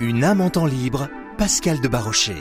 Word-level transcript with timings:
Une 0.00 0.22
âme 0.22 0.40
en 0.40 0.48
temps 0.48 0.66
libre, 0.66 1.08
Pascal 1.38 1.80
de 1.80 1.88
Barrochet. 1.88 2.36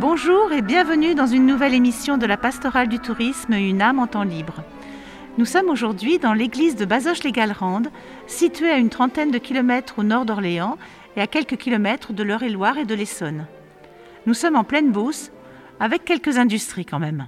Bonjour 0.00 0.52
et 0.52 0.62
bienvenue 0.62 1.14
dans 1.14 1.28
une 1.28 1.46
nouvelle 1.46 1.74
émission 1.74 2.18
de 2.18 2.26
la 2.26 2.36
Pastorale 2.36 2.88
du 2.88 2.98
Tourisme 2.98 3.52
Une 3.52 3.80
âme 3.80 4.00
en 4.00 4.08
temps 4.08 4.24
libre. 4.24 4.64
Nous 5.38 5.44
sommes 5.44 5.68
aujourd'hui 5.68 6.18
dans 6.18 6.32
l'église 6.32 6.74
de 6.74 6.86
Bazoches-les-Gallerandes, 6.86 7.92
située 8.26 8.70
à 8.70 8.78
une 8.78 8.90
trentaine 8.90 9.30
de 9.30 9.38
kilomètres 9.38 10.00
au 10.00 10.02
nord 10.02 10.24
d'Orléans 10.24 10.76
et 11.14 11.20
à 11.20 11.28
quelques 11.28 11.56
kilomètres 11.56 12.12
de 12.12 12.24
l'Eure-et-Loire 12.24 12.78
et 12.78 12.84
de 12.84 12.96
l'Essonne. 12.96 13.46
Nous 14.26 14.34
sommes 14.34 14.56
en 14.56 14.64
pleine 14.64 14.90
Beauce, 14.90 15.30
avec 15.80 16.04
quelques 16.04 16.38
industries 16.38 16.84
quand 16.84 17.00
même. 17.00 17.26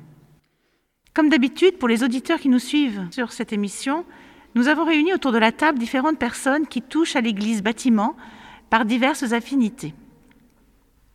Comme 1.14 1.30
d'habitude, 1.30 1.78
pour 1.78 1.88
les 1.88 2.04
auditeurs 2.04 2.38
qui 2.38 2.48
nous 2.48 2.58
suivent 2.58 3.08
sur 3.10 3.32
cette 3.32 3.52
émission, 3.52 4.04
nous 4.54 4.68
avons 4.68 4.84
réuni 4.84 5.12
autour 5.12 5.32
de 5.32 5.38
la 5.38 5.50
table 5.50 5.78
différentes 5.78 6.18
personnes 6.18 6.66
qui 6.66 6.82
touchent 6.82 7.16
à 7.16 7.20
l'église 7.20 7.62
bâtiment 7.62 8.14
par 8.70 8.84
diverses 8.84 9.32
affinités. 9.32 9.94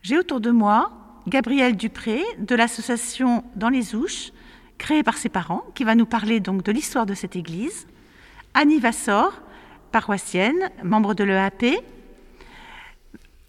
J'ai 0.02 0.18
autour 0.18 0.42
de 0.42 0.52
moi 0.52 0.92
Gabriel 1.28 1.76
Dupré 1.76 2.24
de 2.40 2.56
l'association 2.56 3.44
Dans 3.56 3.70
les 3.70 3.96
Ouches, 3.96 4.32
créée 4.78 5.04
par 5.04 5.18
ses 5.18 5.30
parents, 5.30 5.64
qui 5.76 5.84
va 5.84 5.96
nous 5.96 6.06
parler 6.06 6.40
donc 6.40 6.64
de 6.64 6.72
l'histoire 6.72 7.06
de 7.06 7.14
cette 7.14 7.36
église. 7.36 7.88
Annie 8.54 8.80
Vassor, 8.80 9.42
paroissienne, 9.92 10.70
membre 10.84 11.14
de 11.14 11.24
l'EAP. 11.24 11.84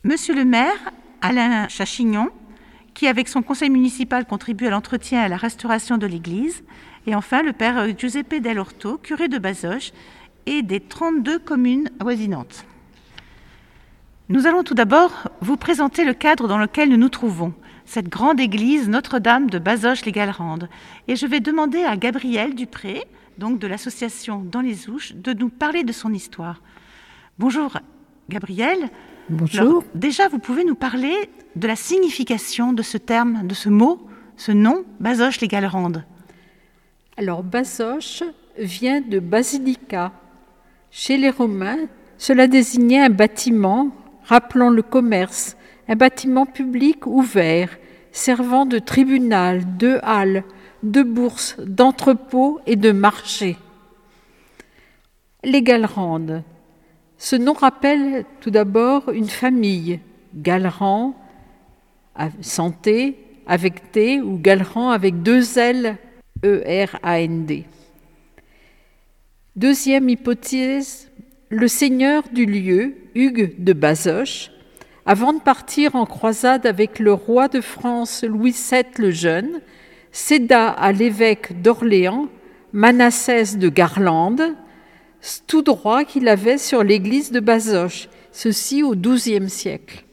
Monsieur 0.04 0.34
le 0.34 0.44
maire, 0.44 0.92
Alain 1.20 1.68
Chachignon, 1.68 2.30
qui 2.98 3.06
avec 3.06 3.28
son 3.28 3.42
conseil 3.42 3.70
municipal 3.70 4.26
contribue 4.26 4.66
à 4.66 4.70
l'entretien 4.70 5.22
et 5.22 5.26
à 5.26 5.28
la 5.28 5.36
restauration 5.36 5.98
de 5.98 6.06
l'église. 6.08 6.64
Et 7.06 7.14
enfin 7.14 7.44
le 7.44 7.52
père 7.52 7.96
Giuseppe 7.96 8.40
Del 8.40 8.58
Orto, 8.58 8.98
curé 8.98 9.28
de 9.28 9.38
Bazoches 9.38 9.92
et 10.46 10.62
des 10.62 10.80
32 10.80 11.38
communes 11.38 11.90
avoisinantes. 12.00 12.64
Nous 14.28 14.48
allons 14.48 14.64
tout 14.64 14.74
d'abord 14.74 15.12
vous 15.40 15.56
présenter 15.56 16.04
le 16.04 16.12
cadre 16.12 16.48
dans 16.48 16.58
lequel 16.58 16.88
nous 16.88 16.96
nous 16.96 17.08
trouvons 17.08 17.54
cette 17.84 18.08
grande 18.08 18.40
église 18.40 18.88
Notre-Dame 18.88 19.48
de 19.48 19.60
Bazoches-les-Gallerandes. 19.60 20.68
Et 21.06 21.14
je 21.14 21.26
vais 21.26 21.38
demander 21.38 21.84
à 21.84 21.96
Gabriel 21.96 22.56
Dupré, 22.56 23.04
donc 23.38 23.60
de 23.60 23.68
l'association 23.68 24.40
Dans 24.40 24.60
les 24.60 24.90
Ouches, 24.90 25.14
de 25.14 25.32
nous 25.32 25.50
parler 25.50 25.84
de 25.84 25.92
son 25.92 26.12
histoire. 26.12 26.60
Bonjour 27.38 27.78
Gabriel. 28.28 28.90
Bonjour. 29.30 29.84
déjà, 29.94 30.28
vous 30.28 30.38
pouvez 30.38 30.64
nous 30.64 30.74
parler 30.74 31.14
de 31.54 31.68
la 31.68 31.76
signification 31.76 32.72
de 32.72 32.82
ce 32.82 32.96
terme, 32.96 33.46
de 33.46 33.54
ce 33.54 33.68
mot, 33.68 34.00
ce 34.38 34.52
nom, 34.52 34.84
Bazoches-les-Gallerandes. 35.00 36.04
Alors, 37.18 37.42
Bazoches 37.42 38.22
vient 38.56 39.02
de 39.02 39.18
basilica. 39.18 40.12
Chez 40.90 41.18
les 41.18 41.28
Romains, 41.28 41.88
cela 42.16 42.46
désignait 42.46 43.02
un 43.02 43.10
bâtiment 43.10 43.90
rappelant 44.24 44.70
le 44.70 44.82
commerce, 44.82 45.56
un 45.88 45.96
bâtiment 45.96 46.46
public 46.46 47.06
ouvert, 47.06 47.76
servant 48.12 48.64
de 48.64 48.78
tribunal, 48.78 49.76
de 49.76 49.98
halle, 50.02 50.44
de 50.82 51.02
bourse, 51.02 51.56
d'entrepôt 51.58 52.60
et 52.66 52.76
de 52.76 52.92
marché. 52.92 53.58
Les 55.44 55.62
Gallerandes. 55.62 56.42
Ce 57.18 57.34
nom 57.34 57.52
rappelle 57.52 58.24
tout 58.40 58.50
d'abord 58.50 59.10
une 59.10 59.28
famille, 59.28 59.98
Gallerand, 60.36 61.14
santé, 62.40 63.16
avec 63.48 63.90
T, 63.90 64.20
ou 64.20 64.38
Gallerand 64.38 64.90
avec 64.90 65.22
deux 65.22 65.58
L, 65.58 65.96
E-R-A-N-D. 66.44 67.64
Deuxième 69.56 70.08
hypothèse, 70.08 71.10
le 71.48 71.66
seigneur 71.66 72.22
du 72.32 72.46
lieu, 72.46 72.94
Hugues 73.16 73.54
de 73.58 73.72
Bazoches, 73.72 74.52
avant 75.04 75.32
de 75.32 75.40
partir 75.40 75.96
en 75.96 76.06
croisade 76.06 76.66
avec 76.66 77.00
le 77.00 77.12
roi 77.12 77.48
de 77.48 77.60
France 77.60 78.22
Louis 78.22 78.54
VII 78.70 78.84
le 78.98 79.10
Jeune, 79.10 79.60
céda 80.12 80.68
à 80.68 80.92
l'évêque 80.92 81.60
d'Orléans, 81.62 82.28
Manassès 82.72 83.56
de 83.56 83.68
Garlande, 83.68 84.54
tout 85.46 85.62
droit 85.62 86.04
qu'il 86.04 86.28
avait 86.28 86.58
sur 86.58 86.82
l'église 86.84 87.32
de 87.32 87.40
Bazoches, 87.40 88.08
ceci 88.32 88.82
au 88.82 88.94
XIIe 88.94 89.48
siècle. 89.48 90.04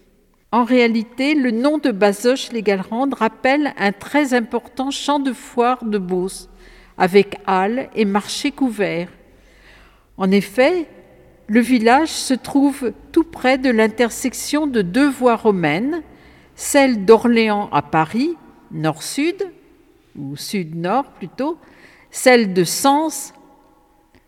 En 0.52 0.64
réalité, 0.64 1.36
le 1.36 1.52
nom 1.52 1.78
de 1.78 1.92
Bazoches-les-Gallerandes 1.92 3.14
rappelle 3.14 3.74
un 3.78 3.92
très 3.92 4.34
important 4.34 4.90
champ 4.90 5.20
de 5.20 5.34
foire 5.34 5.84
de 5.84 5.98
Beauce, 5.98 6.50
avec 6.98 7.38
halles 7.46 7.90
et 7.94 8.06
marchés 8.06 8.52
couverts. 8.52 9.12
En 10.18 10.32
effet, 10.32 10.88
le 11.48 11.60
village 11.60 12.10
se 12.10 12.34
trouve 12.34 12.94
tout 13.12 13.26
près 13.26 13.58
de 13.58 13.70
l'intersection 13.70 14.66
de 14.66 14.82
deux 14.82 15.10
voies 15.10 15.36
romaines, 15.36 16.02
celle 16.56 17.06
d'Orléans 17.06 17.70
à 17.72 17.82
Paris, 17.82 18.36
nord-sud, 18.72 19.52
ou 20.18 20.38
sud-nord 20.38 21.06
plutôt, 21.12 21.58
celle 22.12 22.54
de 22.54 22.64
Sens 22.64 23.34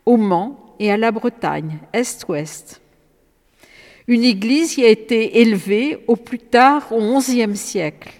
au 0.05 0.17
Mans 0.17 0.66
et 0.79 0.91
à 0.91 0.97
la 0.97 1.11
Bretagne, 1.11 1.79
est-ouest. 1.93 2.81
Une 4.07 4.23
église 4.23 4.77
y 4.77 4.85
a 4.85 4.89
été 4.89 5.41
élevée 5.41 6.03
au 6.07 6.15
plus 6.15 6.39
tard 6.39 6.91
au 6.91 7.17
XIe 7.17 7.55
siècle. 7.57 8.13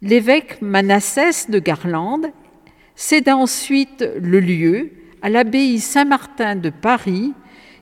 L'évêque 0.00 0.62
Manassès 0.62 1.50
de 1.50 1.58
Garlande 1.58 2.26
céda 2.94 3.36
ensuite 3.36 4.04
le 4.20 4.40
lieu 4.40 4.92
à 5.22 5.28
l'abbaye 5.28 5.80
Saint-Martin 5.80 6.56
de 6.56 6.70
Paris 6.70 7.32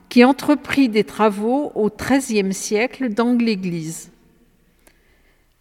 qui 0.09 0.23
entreprit 0.23 0.89
des 0.89 1.03
travaux 1.03 1.71
au 1.75 1.89
XIIIe 1.89 2.53
siècle 2.53 3.09
dans 3.09 3.33
l'Église. 3.33 4.11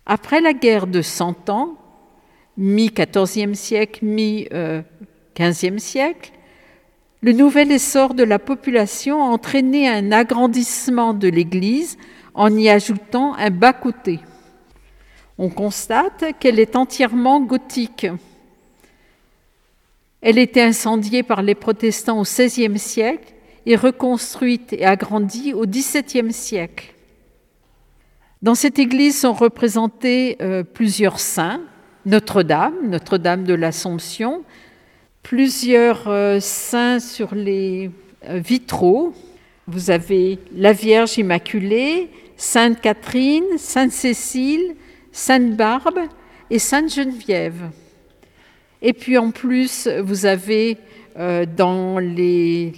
Après 0.06 0.40
la 0.40 0.52
guerre 0.52 0.86
de 0.86 1.02
Cent 1.02 1.48
Ans, 1.48 1.76
mi-XIVe 2.56 3.54
siècle, 3.54 4.04
mi-XVe 4.04 5.78
siècle, 5.78 6.32
le 7.24 7.32
nouvel 7.32 7.72
essor 7.72 8.12
de 8.12 8.22
la 8.22 8.38
population 8.38 9.22
a 9.22 9.28
entraîné 9.28 9.88
un 9.88 10.12
agrandissement 10.12 11.14
de 11.14 11.26
l'Église 11.26 11.96
en 12.34 12.54
y 12.54 12.68
ajoutant 12.68 13.32
un 13.36 13.48
bas-côté. 13.48 14.20
On 15.38 15.48
constate 15.48 16.38
qu'elle 16.38 16.60
est 16.60 16.76
entièrement 16.76 17.40
gothique. 17.40 18.06
Elle 20.20 20.36
était 20.36 20.60
incendiée 20.60 21.22
par 21.22 21.40
les 21.40 21.54
protestants 21.54 22.20
au 22.20 22.24
XVIe 22.24 22.78
siècle 22.78 23.32
et 23.64 23.74
reconstruite 23.74 24.74
et 24.74 24.84
agrandie 24.84 25.54
au 25.54 25.64
XVIIe 25.64 26.30
siècle. 26.30 26.92
Dans 28.42 28.54
cette 28.54 28.78
église 28.78 29.18
sont 29.18 29.32
représentés 29.32 30.36
euh, 30.42 30.62
plusieurs 30.62 31.18
saints, 31.18 31.62
Notre-Dame, 32.04 32.74
Notre-Dame 32.86 33.44
de 33.44 33.54
l'Assomption, 33.54 34.44
plusieurs 35.24 36.06
euh, 36.06 36.38
saints 36.38 37.00
sur 37.00 37.34
les 37.34 37.90
euh, 38.28 38.38
vitraux. 38.38 39.12
Vous 39.66 39.90
avez 39.90 40.38
la 40.54 40.72
Vierge 40.72 41.18
Immaculée, 41.18 42.08
Sainte 42.36 42.80
Catherine, 42.80 43.58
Sainte 43.58 43.90
Cécile, 43.90 44.76
Sainte 45.10 45.56
Barbe 45.56 45.98
et 46.50 46.60
Sainte 46.60 46.94
Geneviève. 46.94 47.70
Et 48.80 48.92
puis 48.92 49.18
en 49.18 49.32
plus, 49.32 49.88
vous 50.02 50.26
avez 50.26 50.78
les 51.16 52.72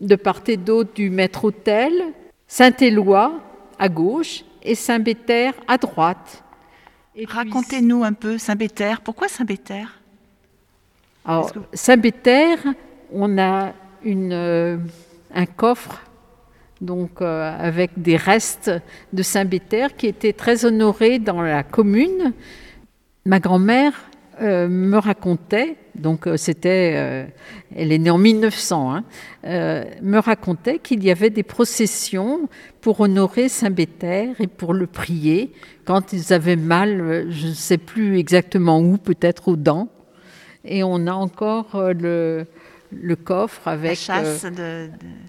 de 0.00 0.16
part 0.16 0.40
et 0.46 0.56
d'autre 0.56 0.94
du 0.94 1.10
maître-autel, 1.10 1.92
Saint-Éloi 2.48 3.40
à 3.78 3.88
gauche 3.88 4.44
et 4.62 4.74
Saint-Béter 4.74 5.50
à 5.68 5.76
droite. 5.76 6.42
Racontez-nous 7.26 8.02
un 8.02 8.12
peu 8.12 8.38
Saint-Béter. 8.38 8.94
Pourquoi 9.04 9.28
Saint-Béter 9.28 9.84
Alors, 11.24 11.52
Saint-Béter, 11.74 12.56
on 13.12 13.38
a 13.38 13.72
une, 14.04 14.32
euh, 14.32 14.78
un 15.34 15.46
coffre 15.46 16.02
donc 16.80 17.20
euh, 17.20 17.54
avec 17.58 17.90
des 17.98 18.16
restes 18.16 18.70
de 19.12 19.22
Saint-Béter 19.22 19.88
qui 19.98 20.06
était 20.06 20.32
très 20.32 20.64
honoré 20.64 21.18
dans 21.18 21.42
la 21.42 21.62
commune. 21.62 22.32
Ma 23.26 23.38
grand-mère 23.38 23.92
euh, 24.40 24.66
me 24.66 24.96
racontait, 24.96 25.76
donc 25.94 26.26
c'était, 26.36 27.28
elle 27.76 27.92
est 27.92 27.98
née 27.98 28.08
en 28.08 28.16
1900, 28.16 28.94
hein, 28.94 29.04
me 29.44 30.18
racontait 30.18 30.78
qu'il 30.78 31.04
y 31.04 31.10
avait 31.10 31.28
des 31.28 31.42
processions 31.42 32.48
pour 32.80 33.00
honorer 33.00 33.50
Saint 33.50 33.68
Béter 33.68 34.32
et 34.38 34.46
pour 34.46 34.72
le 34.72 34.86
prier 34.86 35.52
quand 35.84 36.14
ils 36.14 36.32
avaient 36.32 36.56
mal, 36.56 37.26
je 37.30 37.48
ne 37.48 37.52
sais 37.52 37.76
plus 37.76 38.18
exactement 38.18 38.80
où, 38.80 38.96
peut-être 38.96 39.48
aux 39.48 39.56
dents. 39.56 39.90
Et 40.64 40.82
on 40.82 41.06
a 41.06 41.12
encore 41.12 41.92
le, 41.92 42.46
le 42.92 43.16
coffre 43.16 43.68
avec 43.68 43.98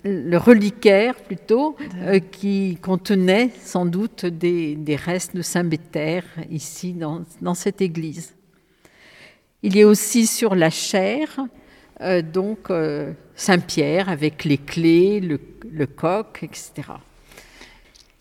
le 0.04 0.38
reliquaire 0.38 1.16
plutôt 1.16 1.75
qui 2.31 2.78
contenait 2.81 3.51
sans 3.63 3.86
doute 3.86 4.25
des, 4.25 4.75
des 4.75 4.95
restes 4.95 5.36
de 5.36 5.42
Saint 5.42 5.63
Béter 5.63 6.22
ici 6.50 6.94
dans, 6.94 7.24
dans 7.42 7.54
cette 7.54 7.81
église. 7.81 8.33
Il 9.63 9.75
y 9.75 9.83
a 9.83 9.88
aussi 9.88 10.25
sur 10.25 10.56
la 10.56 10.72
chaire, 10.72 11.39
euh, 12.01 12.24
donc 12.24 12.72
euh, 12.72 13.13
Saint-Pierre 13.36 14.10
avec 14.10 14.44
les 14.44 14.57
clés, 14.57 15.19
le, 15.19 15.86
coq, 15.86 16.39
etc. 16.42 16.72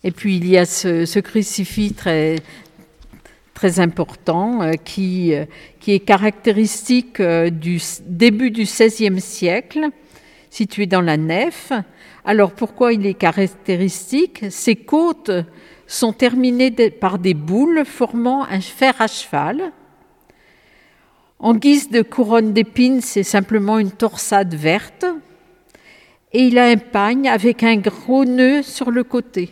Et 0.03 0.11
puis 0.11 0.37
il 0.37 0.47
y 0.47 0.57
a 0.57 0.65
ce, 0.65 1.19
crucifix 1.19 1.93
très, 1.93 2.35
très 3.61 3.79
important 3.79 4.63
euh, 4.63 4.71
qui, 4.73 5.33
qui 5.79 5.91
est 5.93 5.99
caractéristique 5.99 7.21
du 7.21 7.79
début 8.07 8.49
du 8.49 8.63
XVIe 8.63 9.21
siècle, 9.21 9.89
situé 10.49 10.87
dans 10.87 11.01
la 11.01 11.15
nef. 11.15 11.71
Alors 12.25 12.53
pourquoi 12.53 12.91
il 12.93 13.05
est 13.05 13.13
caractéristique? 13.13 14.45
Ses 14.49 14.75
côtes 14.75 15.29
sont 15.85 16.11
terminées 16.11 16.71
par 16.89 17.19
des 17.19 17.35
boules 17.35 17.85
formant 17.85 18.45
un 18.45 18.61
fer 18.61 18.95
à 18.99 19.05
cheval. 19.05 19.71
En 21.37 21.53
guise 21.53 21.91
de 21.91 22.01
couronne 22.01 22.53
d'épines, 22.53 23.01
c'est 23.01 23.21
simplement 23.21 23.77
une 23.77 23.91
torsade 23.91 24.55
verte. 24.55 25.05
Et 26.33 26.45
il 26.45 26.57
a 26.57 26.65
un 26.65 26.77
pagne 26.77 27.29
avec 27.29 27.61
un 27.61 27.75
gros 27.75 28.25
nœud 28.25 28.63
sur 28.63 28.89
le 28.89 29.03
côté. 29.03 29.51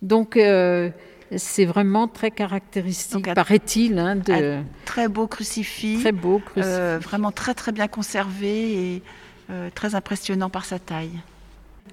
Donc 0.00 0.36
euh, 0.36 0.90
c'est 1.36 1.64
vraiment 1.64 2.08
très 2.08 2.30
caractéristique, 2.30 3.32
paraît-il. 3.34 3.98
Hein, 3.98 4.16
de... 4.16 4.58
très 4.84 5.08
beau 5.08 5.26
crucifix. 5.26 6.00
Très 6.00 6.12
beau 6.12 6.38
crucifix. 6.38 6.66
Euh, 6.66 6.98
vraiment 7.00 7.32
très 7.32 7.54
très 7.54 7.72
bien 7.72 7.88
conservé 7.88 8.94
et 8.94 9.02
euh, 9.50 9.70
très 9.74 9.94
impressionnant 9.94 10.50
par 10.50 10.64
sa 10.64 10.78
taille. 10.78 11.20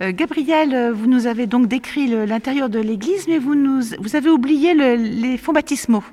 Euh, 0.02 0.12
Gabriel, 0.14 0.92
vous 0.92 1.08
nous 1.08 1.28
avez 1.28 1.48
donc 1.48 1.68
décrit 1.68 2.08
l'intérieur 2.26 2.70
de 2.70 2.80
l'église, 2.80 3.28
mais 3.28 3.38
vous, 3.38 3.56
nous, 3.56 3.82
vous 4.00 4.16
avez 4.16 4.30
oublié 4.30 4.74
les 4.74 5.38
fonds 5.38 5.54
baptismaux. 5.54 6.04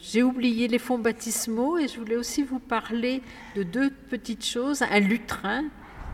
J'ai 0.00 0.22
oublié 0.24 0.66
les 0.66 0.80
fonds 0.80 0.98
baptismaux 0.98 1.78
et 1.78 1.86
je 1.86 1.98
voulais 1.98 2.16
aussi 2.16 2.42
vous 2.42 2.58
parler 2.58 3.22
de 3.54 3.62
deux 3.62 3.90
petites 4.10 4.44
choses, 4.44 4.82
un 4.82 4.98
lutrin 4.98 5.62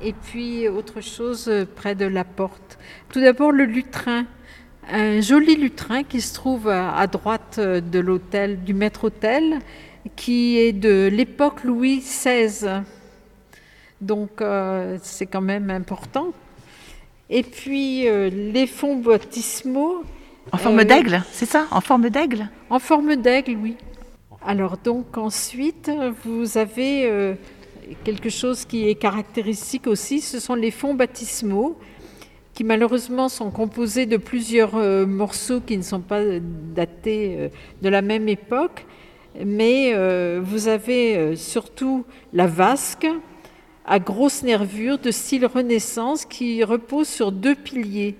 et 0.03 0.13
puis 0.13 0.69
autre 0.69 1.01
chose 1.01 1.51
près 1.75 1.95
de 1.95 2.05
la 2.05 2.25
porte. 2.25 2.79
Tout 3.11 3.21
d'abord 3.21 3.51
le 3.51 3.65
lutrin, 3.65 4.27
un 4.90 5.20
joli 5.20 5.56
lutrin 5.56 6.02
qui 6.02 6.20
se 6.20 6.35
trouve 6.35 6.69
à 6.69 7.06
droite 7.06 7.61
de 7.61 7.99
l'hôtel, 7.99 8.62
du 8.64 8.75
maître-autel, 8.75 9.58
qui 10.17 10.58
est 10.58 10.73
de 10.73 11.08
l'époque 11.12 11.64
Louis 11.64 11.99
XVI. 11.99 12.82
Donc 14.00 14.40
euh, 14.40 14.99
c'est 15.02 15.26
quand 15.26 15.40
même 15.40 15.70
important. 15.70 16.32
Et 17.31 17.43
puis 17.43 18.08
euh, 18.08 18.31
les 18.31 18.67
fonds 18.67 18.96
baptismaux. 18.96 20.02
En 20.52 20.56
forme 20.56 20.81
euh, 20.81 20.85
d'aigle, 20.85 21.23
c'est 21.32 21.46
ça? 21.46 21.67
En 21.70 21.81
forme 21.81 22.08
d'aigle? 22.08 22.49
En 22.70 22.79
forme 22.79 23.17
d'aigle, 23.17 23.56
oui. 23.61 23.76
Alors 24.46 24.76
donc 24.79 25.19
ensuite, 25.19 25.90
vous 26.25 26.56
avez 26.56 27.37
quelque 28.05 28.31
chose 28.31 28.64
qui 28.64 28.88
est 28.88 28.94
caractéristique 28.94 29.87
aussi, 29.88 30.20
ce 30.20 30.38
sont 30.38 30.55
les 30.55 30.70
fonds 30.70 30.94
baptismaux 30.94 31.76
qui 32.59 32.65
malheureusement 32.65 33.29
sont 33.29 33.53
composés 33.53 34.05
de 34.05 34.17
plusieurs 34.17 34.75
morceaux 35.07 35.61
qui 35.61 35.77
ne 35.77 35.83
sont 35.83 36.01
pas 36.01 36.23
datés 36.75 37.53
de 37.83 37.89
la 37.89 38.03
même 38.03 38.29
époque, 38.29 38.85
mais 39.47 39.95
vous 40.41 40.67
avez 40.67 41.37
surtout 41.37 42.05
la 42.33 42.49
vasque, 42.49 43.07
à 43.87 44.01
grosse 44.01 44.43
nervure 44.43 44.99
de 44.99 45.13
style 45.13 45.47
Renaissance 45.47 46.25
qui 46.25 46.65
repose 46.65 47.07
sur 47.07 47.31
deux 47.31 47.55
piliers. 47.55 48.17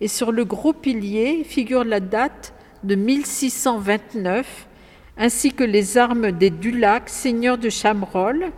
Et 0.00 0.08
sur 0.08 0.32
le 0.32 0.44
gros 0.44 0.72
pilier 0.72 1.44
figure 1.44 1.84
la 1.84 2.00
date 2.00 2.54
de 2.82 2.96
1629, 2.96 4.66
ainsi 5.16 5.52
que 5.52 5.62
les 5.62 5.96
armes 5.96 6.32
des 6.32 6.50
Dulac, 6.50 7.08
seigneurs 7.08 7.56
de 7.56 7.70
Chamerolles. 7.70 8.50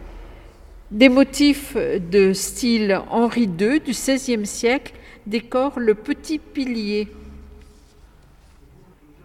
Des 0.91 1.11
motifs 1.11 1.77
de 1.77 2.33
style 2.33 2.99
Henri 3.11 3.43
II 3.43 3.79
du 3.81 3.91
XVIe 3.91 4.47
siècle 4.47 4.95
décorent 5.29 5.79
le 5.79 5.95
petit 5.95 6.39
pilier. 6.39 7.09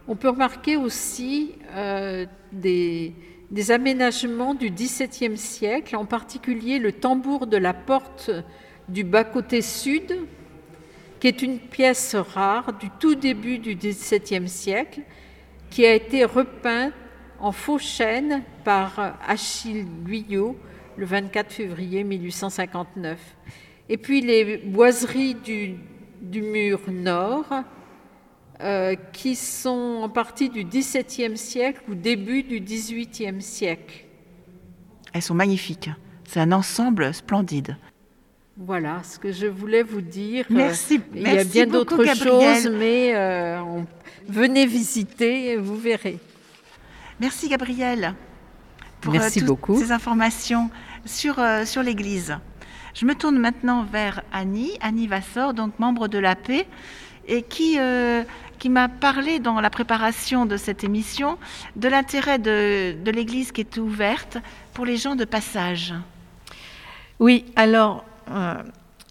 On 0.08 0.16
peut 0.16 0.30
remarquer 0.30 0.76
aussi 0.76 1.54
euh, 1.72 2.26
des, 2.52 3.14
des 3.50 3.72
aménagements 3.72 4.54
du 4.54 4.70
XVIIe 4.70 5.38
siècle, 5.38 5.96
en 5.96 6.06
particulier 6.06 6.78
le 6.78 6.92
tambour 6.92 7.48
de 7.48 7.56
la 7.56 7.74
porte 7.74 8.30
du 8.90 9.06
bas-côté 9.06 9.62
sud, 9.62 10.18
qui 11.22 11.28
est 11.28 11.42
une 11.42 11.58
pièce 11.58 12.16
rare 12.16 12.74
du 12.74 12.90
tout 13.00 13.16
début 13.16 13.58
du 13.58 13.76
XVIIe 13.76 14.50
siècle, 14.50 15.02
qui 15.70 15.86
a 15.86 15.94
été 15.94 16.26
repeint 16.26 16.92
en 17.40 17.54
faux 17.54 17.80
chêne 17.80 18.44
par 18.66 19.18
Achille 19.26 19.86
Guyot 20.04 20.58
le 20.98 21.06
24 21.06 21.52
février 21.52 22.04
1859. 22.04 23.18
Et 23.88 23.98
puis 23.98 24.22
les 24.22 24.58
boiseries 24.58 25.36
du, 25.36 25.76
du 26.24 26.42
mur 26.42 26.80
nord, 26.90 27.46
euh, 28.62 28.96
qui 29.12 29.36
sont 29.36 30.00
en 30.04 30.10
partie 30.10 30.50
du 30.50 30.64
XVIIe 30.64 31.38
siècle 31.38 31.82
ou 31.90 31.96
début 31.96 32.44
du 32.44 32.60
XVIIIe 32.60 33.42
siècle. 33.42 34.06
Elles 35.12 35.22
sont 35.22 35.36
magnifiques. 35.36 35.90
C'est 36.26 36.40
un 36.40 36.52
ensemble 36.52 37.14
splendide. 37.14 37.78
Voilà 38.56 39.02
ce 39.04 39.20
que 39.20 39.32
je 39.32 39.48
voulais 39.48 39.84
vous 39.84 40.02
dire. 40.02 40.46
Merci. 40.50 41.02
Il 41.14 41.24
y 41.24 41.28
a 41.28 41.44
bien 41.44 41.68
d'autres 41.68 42.06
choses, 42.16 42.70
mais 42.72 43.14
euh, 43.16 43.82
venez 44.28 44.66
visiter, 44.66 45.58
vous 45.58 45.76
verrez. 45.76 46.20
Merci 47.20 47.50
Gabriel 47.50 48.16
pour 49.02 49.14
euh, 49.14 49.18
Merci 49.18 49.40
toutes 49.40 49.48
beaucoup. 49.48 49.78
ces 49.78 49.92
informations 49.92 50.70
sur, 51.06 51.36
sur 51.66 51.84
l'Église. 51.84 52.38
Je 52.94 53.06
me 53.06 53.16
tourne 53.16 53.38
maintenant 53.38 53.84
vers 53.84 54.22
Annie, 54.32 54.72
Annie 54.82 55.08
Vassor, 55.08 55.54
donc 55.54 55.80
membre 55.80 56.08
de 56.08 56.20
la 56.20 56.36
paix, 56.36 56.68
et 57.28 57.42
qui, 57.42 57.78
qui 58.60 58.70
m'a 58.70 58.88
parlé 58.88 59.40
dans 59.40 59.60
la 59.60 59.70
préparation 59.70 60.46
de 60.46 60.56
cette 60.56 60.86
émission 60.86 61.38
de 61.76 61.90
l'intérêt 61.90 62.40
de, 62.40 62.96
l'Église 63.12 63.52
qui 63.52 63.60
est 63.60 63.78
ouverte 63.78 64.38
pour 64.74 64.86
les 64.86 64.96
gens 64.96 65.16
de 65.16 65.26
passage. 65.26 65.94
Oui, 67.20 67.44
alors 67.56 68.06
euh, 68.32 68.56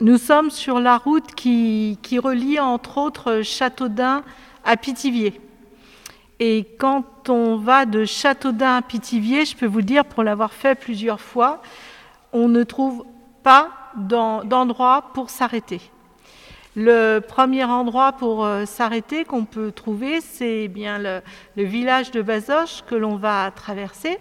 nous 0.01 0.17
sommes 0.17 0.51
sur 0.51 0.81
la 0.81 0.97
route 0.97 1.35
qui, 1.35 1.99
qui 2.03 2.19
relie 2.19 2.59
entre 2.59 2.97
autres 2.97 3.43
Châteaudun 3.43 4.23
à 4.65 4.77
Pithiviers. 4.79 5.39
Et 6.41 6.67
quand 6.79 7.29
on 7.29 7.57
va 7.57 7.85
de 7.85 8.05
Châteaudun 8.05 8.77
à 8.77 8.83
Pithiviers, 8.83 9.45
je 9.45 9.55
peux 9.55 9.67
vous 9.67 9.83
dire, 9.83 10.05
pour 10.05 10.23
l'avoir 10.23 10.53
fait 10.53 10.75
plusieurs 10.75 11.21
fois, 11.21 11.63
on 12.33 12.49
ne 12.49 12.63
trouve 12.63 13.05
pas 13.43 13.71
d'endroit 13.97 15.11
pour 15.15 15.31
s'arrêter. 15.31 15.81
Le 16.75 17.19
premier 17.19 17.65
endroit 17.65 18.13
pour 18.13 18.47
euh, 18.47 18.65
s'arrêter 18.65 19.27
qu'on 19.27 19.45
peut 19.45 19.73
trouver, 19.73 20.23
c'est 20.23 20.69
bien 20.69 20.99
le, 20.99 21.21
village 21.65 22.11
de 22.13 22.23
Bazoches 22.23 22.83
que 22.87 22.95
l'on 22.95 23.17
va 23.17 23.51
traverser, 23.51 24.19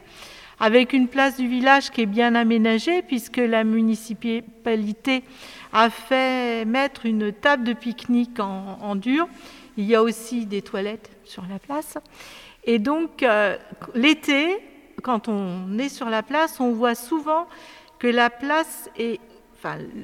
avec 0.60 0.92
une 0.92 1.08
place 1.08 1.38
du 1.38 1.48
village 1.48 1.92
qui 1.92 2.02
est 2.02 2.06
bien 2.06 2.36
aménagée, 2.36 3.04
puisque 3.04 3.38
la 3.38 3.64
municipalité 3.64 5.24
a 5.72 5.90
fait 5.90 6.66
mettre 6.66 7.06
une 7.06 7.32
table 7.32 7.64
de 7.64 7.74
pique-nique 7.74 8.40
en, 8.42 8.96
dur. 8.98 9.30
Il 9.78 9.86
y 9.86 9.96
a 9.96 10.04
aussi 10.04 10.46
des 10.46 10.62
toilettes 10.62 11.10
sur 11.24 11.44
la 11.50 11.58
place. 11.58 11.98
Et 12.66 12.80
donc, 12.80 13.24
euh, 13.24 13.56
l'été, 13.96 14.58
quand 15.02 15.30
on 15.30 15.80
est 15.80 15.90
sur 15.90 16.10
la 16.10 16.22
place, 16.22 16.60
on 16.60 16.74
voit 16.74 16.96
souvent 16.96 17.48
que 18.02 18.08
la 18.08 18.32
place 18.32 18.90
est 18.98 19.20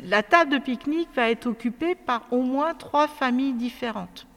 la 0.03 0.21
table 0.21 0.51
de 0.51 0.59
pique-nique 0.59 1.09
va 1.15 1.31
être 1.31 1.47
occupée 1.47 1.95
par 1.95 2.21
au 2.29 2.43
moins 2.43 2.75
trois 2.75 3.07
familles 3.07 3.53
différentes. 3.53 4.27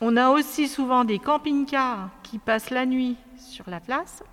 On 0.00 0.16
a 0.16 0.30
aussi 0.30 0.66
souvent 0.66 1.04
des 1.04 1.20
camping-cars 1.20 2.08
qui 2.24 2.38
passent 2.38 2.70
la 2.70 2.86
nuit 2.86 3.16
sur 3.38 3.70
la 3.70 3.78
place. 3.78 4.24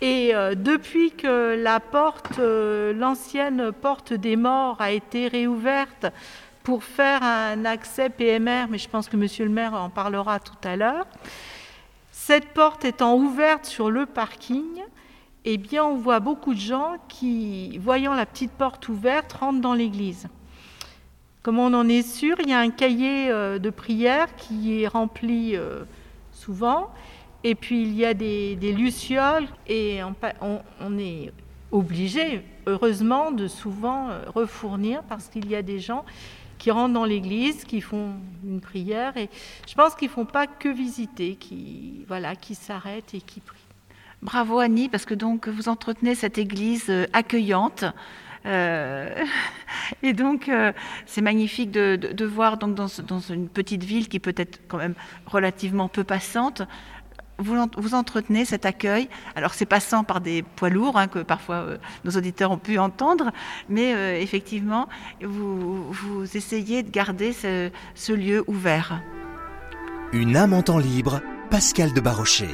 Et 0.00 0.36
euh, 0.36 0.54
depuis 0.54 1.10
que 1.10 1.56
la 1.60 1.80
porte, 1.80 2.38
euh, 2.38 2.92
l'ancienne 2.92 3.72
porte 3.72 4.12
des 4.12 4.36
morts 4.36 4.80
a 4.80 4.92
été 4.92 5.26
réouverte 5.26 6.06
pour 6.62 6.84
faire 6.84 7.24
un 7.24 7.64
accès 7.64 8.08
PMR, 8.08 8.66
mais 8.70 8.78
je 8.78 8.88
pense 8.88 9.08
que 9.08 9.16
Monsieur 9.16 9.46
le 9.46 9.50
maire 9.50 9.74
en 9.74 9.90
parlera 9.90 10.38
tout 10.38 10.54
à 10.62 10.76
l'heure, 10.76 11.08
cette 12.12 12.50
porte 12.50 12.84
étant 12.84 13.16
ouverte 13.16 13.64
sur 13.66 13.90
le 13.90 14.06
parking, 14.06 14.84
eh 15.44 15.58
bien, 15.58 15.84
on 15.84 15.96
voit 15.96 16.20
beaucoup 16.20 16.54
de 16.54 16.60
gens 16.60 16.96
qui, 17.08 17.78
voyant 17.78 18.14
la 18.14 18.24
petite 18.24 18.52
porte 18.52 18.88
ouverte, 18.88 19.32
rentrent 19.34 19.60
dans 19.60 19.74
l'église. 19.74 20.28
Comme 21.42 21.58
on 21.58 21.74
en 21.74 21.86
est 21.88 22.02
sûr, 22.02 22.36
il 22.40 22.48
y 22.48 22.54
a 22.54 22.58
un 22.58 22.70
cahier 22.70 23.30
euh, 23.30 23.58
de 23.58 23.68
prière 23.68 24.34
qui 24.36 24.80
est 24.82 24.88
rempli 24.88 25.54
euh, 25.54 25.84
souvent, 26.32 26.90
et 27.42 27.54
puis 27.54 27.82
il 27.82 27.94
y 27.94 28.06
a 28.06 28.14
des, 28.14 28.56
lucioles, 28.56 29.46
et 29.66 30.00
on, 30.02 30.98
est 30.98 31.30
obligé, 31.70 32.42
heureusement, 32.66 33.30
de 33.30 33.46
souvent 33.46 34.08
euh, 34.08 34.22
refournir, 34.34 35.02
parce 35.02 35.28
qu'il 35.28 35.50
y 35.50 35.54
a 35.54 35.60
des 35.60 35.80
gens 35.80 36.06
qui 36.56 36.70
rentrent 36.70 36.94
dans 36.94 37.04
l'église, 37.04 37.64
qui 37.64 37.82
font 37.82 38.12
une 38.42 38.62
prière, 38.62 39.14
et 39.18 39.28
je 39.68 39.74
pense 39.74 39.94
qu'ils 39.94 40.08
ne 40.08 40.14
font 40.14 40.24
pas 40.24 40.46
que 40.46 40.70
visiter, 40.70 41.34
qui, 41.34 42.06
voilà, 42.08 42.34
qui 42.34 42.54
s'arrêtent 42.54 43.12
et 43.12 43.20
qui 43.20 43.40
prient. 43.40 43.63
Bravo 44.24 44.58
Annie, 44.58 44.88
parce 44.88 45.04
que 45.04 45.12
donc 45.12 45.48
vous 45.48 45.68
entretenez 45.68 46.14
cette 46.14 46.38
église 46.38 46.86
euh, 46.88 47.06
accueillante. 47.12 47.84
Euh, 48.46 49.14
et 50.02 50.14
donc, 50.14 50.48
euh, 50.48 50.72
c'est 51.04 51.20
magnifique 51.20 51.70
de, 51.70 52.24
voir 52.24 52.56
donc 52.56 52.74
dans, 52.74 53.18
une 53.28 53.48
petite 53.50 53.84
ville 53.84 54.08
qui 54.08 54.20
peut 54.20 54.34
être 54.38 54.62
quand 54.66 54.78
même 54.78 54.94
relativement 55.26 55.88
peu 55.88 56.04
passante, 56.04 56.62
vous, 57.36 57.54
vous 57.76 57.94
entretenez 57.94 58.46
cet 58.46 58.64
accueil. 58.64 59.10
Alors, 59.36 59.52
c'est 59.52 59.66
passant 59.66 60.04
par 60.04 60.22
des 60.22 60.42
poids 60.42 60.70
lourds 60.70 60.96
hein, 60.96 61.06
que 61.06 61.18
parfois 61.18 61.66
nos 62.04 62.12
auditeurs 62.12 62.50
ont 62.50 62.58
pu 62.58 62.78
entendre, 62.78 63.30
mais 63.68 64.22
effectivement, 64.22 64.88
vous, 65.22 65.92
vous, 65.92 66.36
essayez 66.36 66.82
de 66.82 66.90
garder 66.90 67.32
ce, 67.32 67.70
ce 67.94 68.12
lieu 68.12 68.44
ouvert. 68.46 69.02
Une 70.12 70.36
âme 70.36 70.54
en 70.54 70.62
temps 70.62 70.78
libre, 70.78 71.20
Pascal 71.50 71.92
de 71.92 72.00
Barochet. 72.00 72.48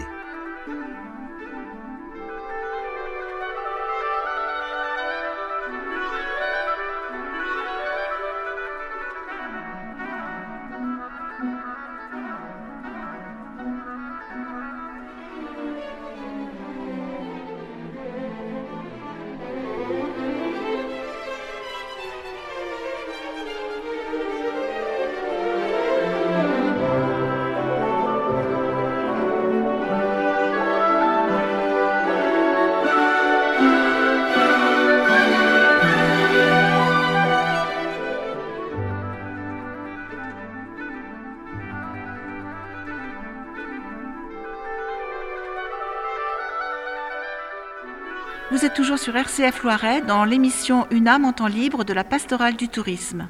Toujours 48.81 48.99
sur 48.99 49.15
RCF 49.15 49.63
Loiret 49.63 50.01
dans 50.01 50.25
l'émission 50.25 50.87
Une 50.91 51.07
âme 51.07 51.27
en 51.27 51.35
temps 51.35 51.49
libre 51.49 51.85
de 51.85 51.93
la 51.93 52.03
pastorale 52.03 52.57
du 52.57 52.69
tourisme. 52.69 53.29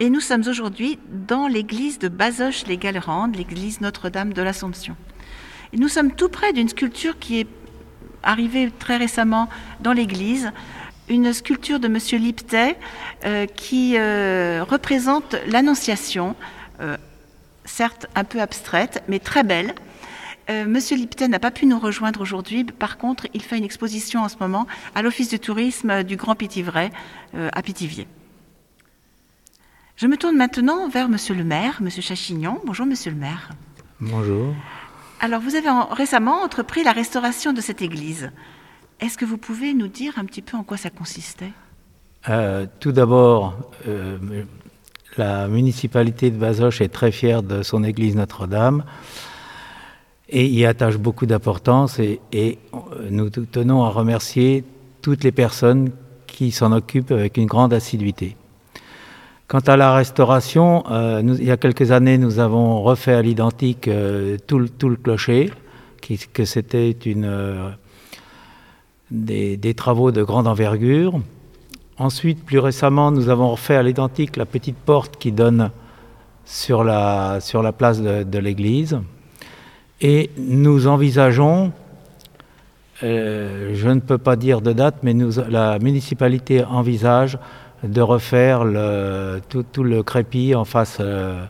Et 0.00 0.10
nous 0.10 0.20
sommes 0.20 0.42
aujourd'hui 0.46 0.98
dans 1.08 1.46
l'église 1.46 1.98
de 1.98 2.08
Bazoches 2.08 2.66
les 2.66 2.76
Gallerandes, 2.76 3.34
l'église 3.34 3.80
Notre-Dame 3.80 4.34
de 4.34 4.42
l'Assomption. 4.42 4.94
Et 5.72 5.78
nous 5.78 5.88
sommes 5.88 6.12
tout 6.12 6.28
près 6.28 6.52
d'une 6.52 6.68
sculpture 6.68 7.18
qui 7.18 7.40
est 7.40 7.46
arrivée 8.22 8.70
très 8.78 8.98
récemment 8.98 9.48
dans 9.80 9.94
l'église, 9.94 10.52
une 11.08 11.32
sculpture 11.32 11.80
de 11.80 11.88
Monsieur 11.88 12.18
Liptet 12.18 12.76
euh, 13.24 13.46
qui 13.46 13.94
euh, 13.96 14.62
représente 14.62 15.36
l'Annonciation, 15.46 16.36
euh, 16.82 16.98
certes 17.64 18.08
un 18.14 18.24
peu 18.24 18.42
abstraite, 18.42 19.02
mais 19.08 19.20
très 19.20 19.42
belle. 19.42 19.74
Euh, 20.52 20.64
Monsieur 20.66 20.96
Lipton 20.96 21.28
n'a 21.28 21.38
pas 21.38 21.50
pu 21.50 21.66
nous 21.66 21.78
rejoindre 21.78 22.20
aujourd'hui. 22.20 22.64
Par 22.64 22.98
contre, 22.98 23.26
il 23.34 23.42
fait 23.42 23.58
une 23.58 23.64
exposition 23.64 24.20
en 24.20 24.28
ce 24.28 24.36
moment 24.40 24.66
à 24.94 25.02
l'Office 25.02 25.30
de 25.30 25.36
tourisme 25.36 26.02
du 26.02 26.16
Grand 26.16 26.34
Pitivray 26.34 26.90
euh, 27.34 27.48
à 27.52 27.62
Pithiviers. 27.62 28.06
Je 29.96 30.06
me 30.06 30.16
tourne 30.16 30.36
maintenant 30.36 30.88
vers 30.88 31.08
Monsieur 31.08 31.34
le 31.34 31.44
maire, 31.44 31.78
Monsieur 31.80 32.02
Chachignon. 32.02 32.60
Bonjour 32.66 32.86
Monsieur 32.86 33.12
le 33.12 33.16
maire. 33.18 33.50
Bonjour. 34.00 34.54
Alors, 35.20 35.40
vous 35.40 35.54
avez 35.54 35.68
récemment 35.92 36.42
entrepris 36.42 36.82
la 36.82 36.92
restauration 36.92 37.52
de 37.52 37.60
cette 37.60 37.82
église. 37.82 38.30
Est-ce 39.00 39.16
que 39.16 39.24
vous 39.24 39.38
pouvez 39.38 39.74
nous 39.74 39.88
dire 39.88 40.18
un 40.18 40.24
petit 40.24 40.42
peu 40.42 40.56
en 40.56 40.64
quoi 40.64 40.76
ça 40.76 40.90
consistait? 40.90 41.52
Euh, 42.28 42.66
Tout 42.80 42.92
d'abord, 42.92 43.56
la 45.16 45.46
municipalité 45.46 46.30
de 46.30 46.36
Bazoches 46.36 46.80
est 46.80 46.88
très 46.88 47.12
fière 47.12 47.42
de 47.42 47.62
son 47.62 47.84
église 47.84 48.16
Notre-Dame 48.16 48.84
et 50.32 50.46
y 50.46 50.64
attache 50.64 50.96
beaucoup 50.96 51.26
d'importance 51.26 52.00
et, 52.00 52.58
nous 53.10 53.28
tenons 53.30 53.84
à 53.84 53.90
remercier 53.90 54.64
toutes 55.02 55.22
les 55.24 55.32
personnes 55.32 55.90
qui 56.26 56.50
s'en 56.50 56.72
occupent 56.72 57.12
avec 57.12 57.36
une 57.36 57.46
grande 57.46 57.74
assiduité. 57.74 58.36
Quant 59.46 59.60
à 59.60 59.76
la 59.76 59.94
restauration, 59.94 60.84
euh, 60.90 61.20
il 61.38 61.44
y 61.44 61.50
a 61.50 61.58
quelques 61.58 61.90
années, 61.90 62.16
nous 62.16 62.38
avons 62.38 62.80
refait 62.82 63.12
à 63.12 63.20
l'identique 63.20 63.86
euh, 63.86 64.38
tout, 64.46 64.58
le 64.58 64.96
clocher, 64.96 65.50
que 66.32 66.44
c'était 66.46 66.96
euh, 67.06 67.70
des, 69.10 69.58
des, 69.58 69.74
travaux 69.74 70.10
de 70.10 70.22
grande 70.22 70.46
envergure. 70.46 71.20
Ensuite, 71.98 72.42
plus 72.42 72.58
récemment, 72.58 73.10
nous 73.10 73.28
avons 73.28 73.50
refait 73.50 73.76
à 73.76 73.82
l'identique 73.82 74.36
la 74.38 74.46
petite 74.46 74.78
porte 74.78 75.18
qui 75.18 75.32
donne 75.32 75.70
sur 76.46 76.82
la, 76.82 77.40
sur 77.40 77.62
la 77.62 77.72
place 77.72 78.00
de 78.00 78.38
l'église. 78.38 78.98
Et 80.04 80.30
nous 80.36 80.88
envisageons, 80.88 81.72
euh, 83.04 83.70
je 83.72 83.88
ne 83.88 84.00
peux 84.00 84.18
pas 84.18 84.34
dire 84.34 84.60
de 84.60 84.72
date, 84.72 84.96
mais 85.04 85.14
nous, 85.14 85.30
la 85.48 85.78
municipalité 85.78 86.64
envisage 86.64 87.38
de 87.84 88.00
refaire 88.00 88.64
tout, 89.48 89.82
le 89.84 90.02
crépi 90.02 90.56
en 90.56 90.64
face 90.64 90.98
euh, 91.00 91.44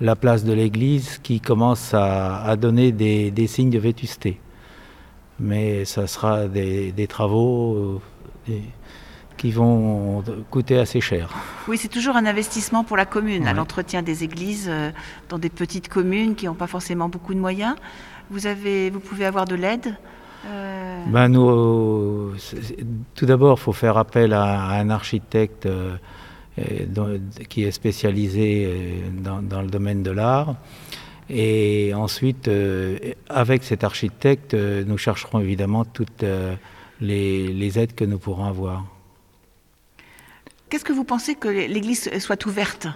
la 0.00 0.16
place 0.16 0.44
de 0.44 0.52
l'église 0.52 1.18
qui 1.22 1.40
commence 1.40 1.94
à, 1.94 2.56
donner 2.56 2.90
des, 2.90 3.46
signes 3.46 3.70
de 3.70 3.78
vétusté. 3.78 4.40
Mais 5.38 5.84
ça 5.84 6.08
sera 6.08 6.48
des, 6.48 7.06
travaux 7.08 8.00
euh, 8.48 8.58
qui 9.36 9.50
vont 9.50 10.22
coûter 10.50 10.78
assez 10.78 11.00
cher. 11.00 11.30
Oui, 11.68 11.76
c'est 11.78 11.88
toujours 11.88 12.16
un 12.16 12.26
investissement 12.26 12.84
pour 12.84 12.96
la 12.96 13.04
commune, 13.04 13.46
à 13.46 13.52
l'entretien 13.52 14.02
des 14.02 14.24
églises 14.24 14.68
euh, 14.68 14.90
dans 15.28 15.38
des 15.38 15.50
petites 15.50 15.88
communes 15.88 16.34
qui 16.34 16.46
n'ont 16.46 16.54
pas 16.54 16.66
forcément 16.66 17.08
beaucoup 17.08 17.34
de 17.34 17.40
moyens. 17.40 17.74
Vous, 18.30 18.46
avez, 18.46 18.90
vous 18.90 19.00
pouvez 19.00 19.26
avoir 19.26 19.44
de 19.44 19.54
l'aide 19.54 19.94
euh, 20.46 21.04
ben 21.08 21.28
nous, 21.28 22.32
Tout 23.14 23.26
d'abord, 23.26 23.58
il 23.58 23.62
faut 23.62 23.72
faire 23.72 23.98
appel 23.98 24.32
à, 24.32 24.70
un 24.70 24.90
architecte 24.90 25.66
euh, 25.66 25.96
qui 27.48 27.64
est 27.64 27.70
spécialisé 27.70 29.02
dans, 29.22 29.60
le 29.60 29.68
domaine 29.68 30.02
de 30.02 30.10
l'art. 30.10 30.54
Et 31.28 31.92
ensuite, 31.94 32.48
avec 33.28 33.64
cet 33.64 33.84
architecte, 33.84 34.54
nous 34.54 34.96
chercherons 34.96 35.40
évidemment 35.40 35.84
toutes 35.84 36.24
les, 37.00 37.48
les 37.48 37.78
aides 37.78 37.94
que 37.94 38.04
nous 38.04 38.18
pourrons 38.18 38.46
avoir. 38.46 38.84
Qu'est-ce 40.68 40.84
que 40.84 40.92
vous 40.92 41.04
pensez 41.04 41.36
que 41.36 41.48
l'Église 41.48 42.10
soit 42.18 42.44
ouverte? 42.46 42.88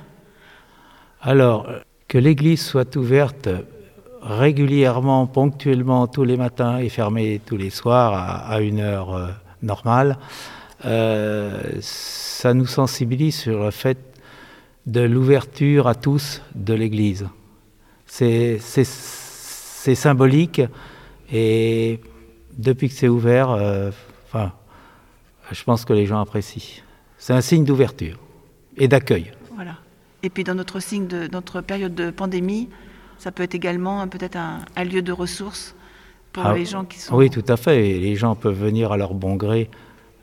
Alors, 1.21 1.69
que 2.09 2.19
l'Église 2.19 2.65
soit 2.65 2.97
ouverte 2.97 3.49
régulièrement, 4.23 5.27
ponctuellement, 5.29 6.09
tous 6.09 6.25
les 6.25 6.37
matins 6.37 6.79
et 6.79 6.89
fermée 6.89 7.41
tous 7.45 7.57
les 7.57 7.71
soirs 7.71 8.13
à, 8.51 8.61
une 8.61 8.81
heure 8.81 9.15
euh, 9.15 9.29
normale, 9.63 10.19
euh, 10.85 11.63
ça 11.81 12.55
nous 12.55 12.67
sensibilise 12.67 13.37
sur 13.37 13.65
le 13.65 13.71
fait 13.71 13.99
de 14.87 15.01
l'ouverture 15.01 15.87
à 15.87 15.95
tous 15.95 16.43
de 16.57 16.75
l'Église. 16.75 17.29
C'est 18.07 18.59
symbolique 19.95 20.61
et 21.33 22.01
depuis 22.59 22.89
que 22.89 22.95
c'est 22.95 23.09
ouvert, 23.09 23.51
euh, 23.51 23.91
je 25.53 25.65
pense 25.65 25.85
que 25.85 25.93
les 25.93 26.07
gens 26.07 26.21
apprécient. 26.21 26.83
C'est 27.21 27.35
un 27.35 27.43
signe 27.43 27.65
d'ouverture 27.65 28.19
et 28.79 28.89
d'accueil. 28.89 29.31
Voilà. 29.55 29.77
Et 30.23 30.31
puis 30.31 30.43
dans 30.43 30.55
notre 30.55 30.81
signe 30.81 31.07
de 31.07 31.29
notre 31.31 31.61
période 31.61 31.95
de 31.95 32.11
pandémie, 32.11 32.71
ça 33.19 33.31
peut 33.31 33.43
être 33.43 33.55
également 33.55 34.09
peut-être 34.09 34.37
un, 34.37 34.85
lieu 34.85 35.03
de 35.03 35.13
ressources 35.13 35.75
pour 36.33 36.47
ah, 36.47 36.55
les 36.55 36.65
gens 36.65 36.87
qui 36.87 36.99
sont. 36.99 37.15
Oui, 37.15 37.29
tout 37.29 37.45
à 37.47 37.59
fait. 37.59 37.99
les 37.99 38.17
gens 38.17 38.35
peuvent 38.35 38.59
venir 38.59 38.91
à 38.91 38.97
leur 38.97 39.13
bon 39.13 39.37
gré 39.37 39.69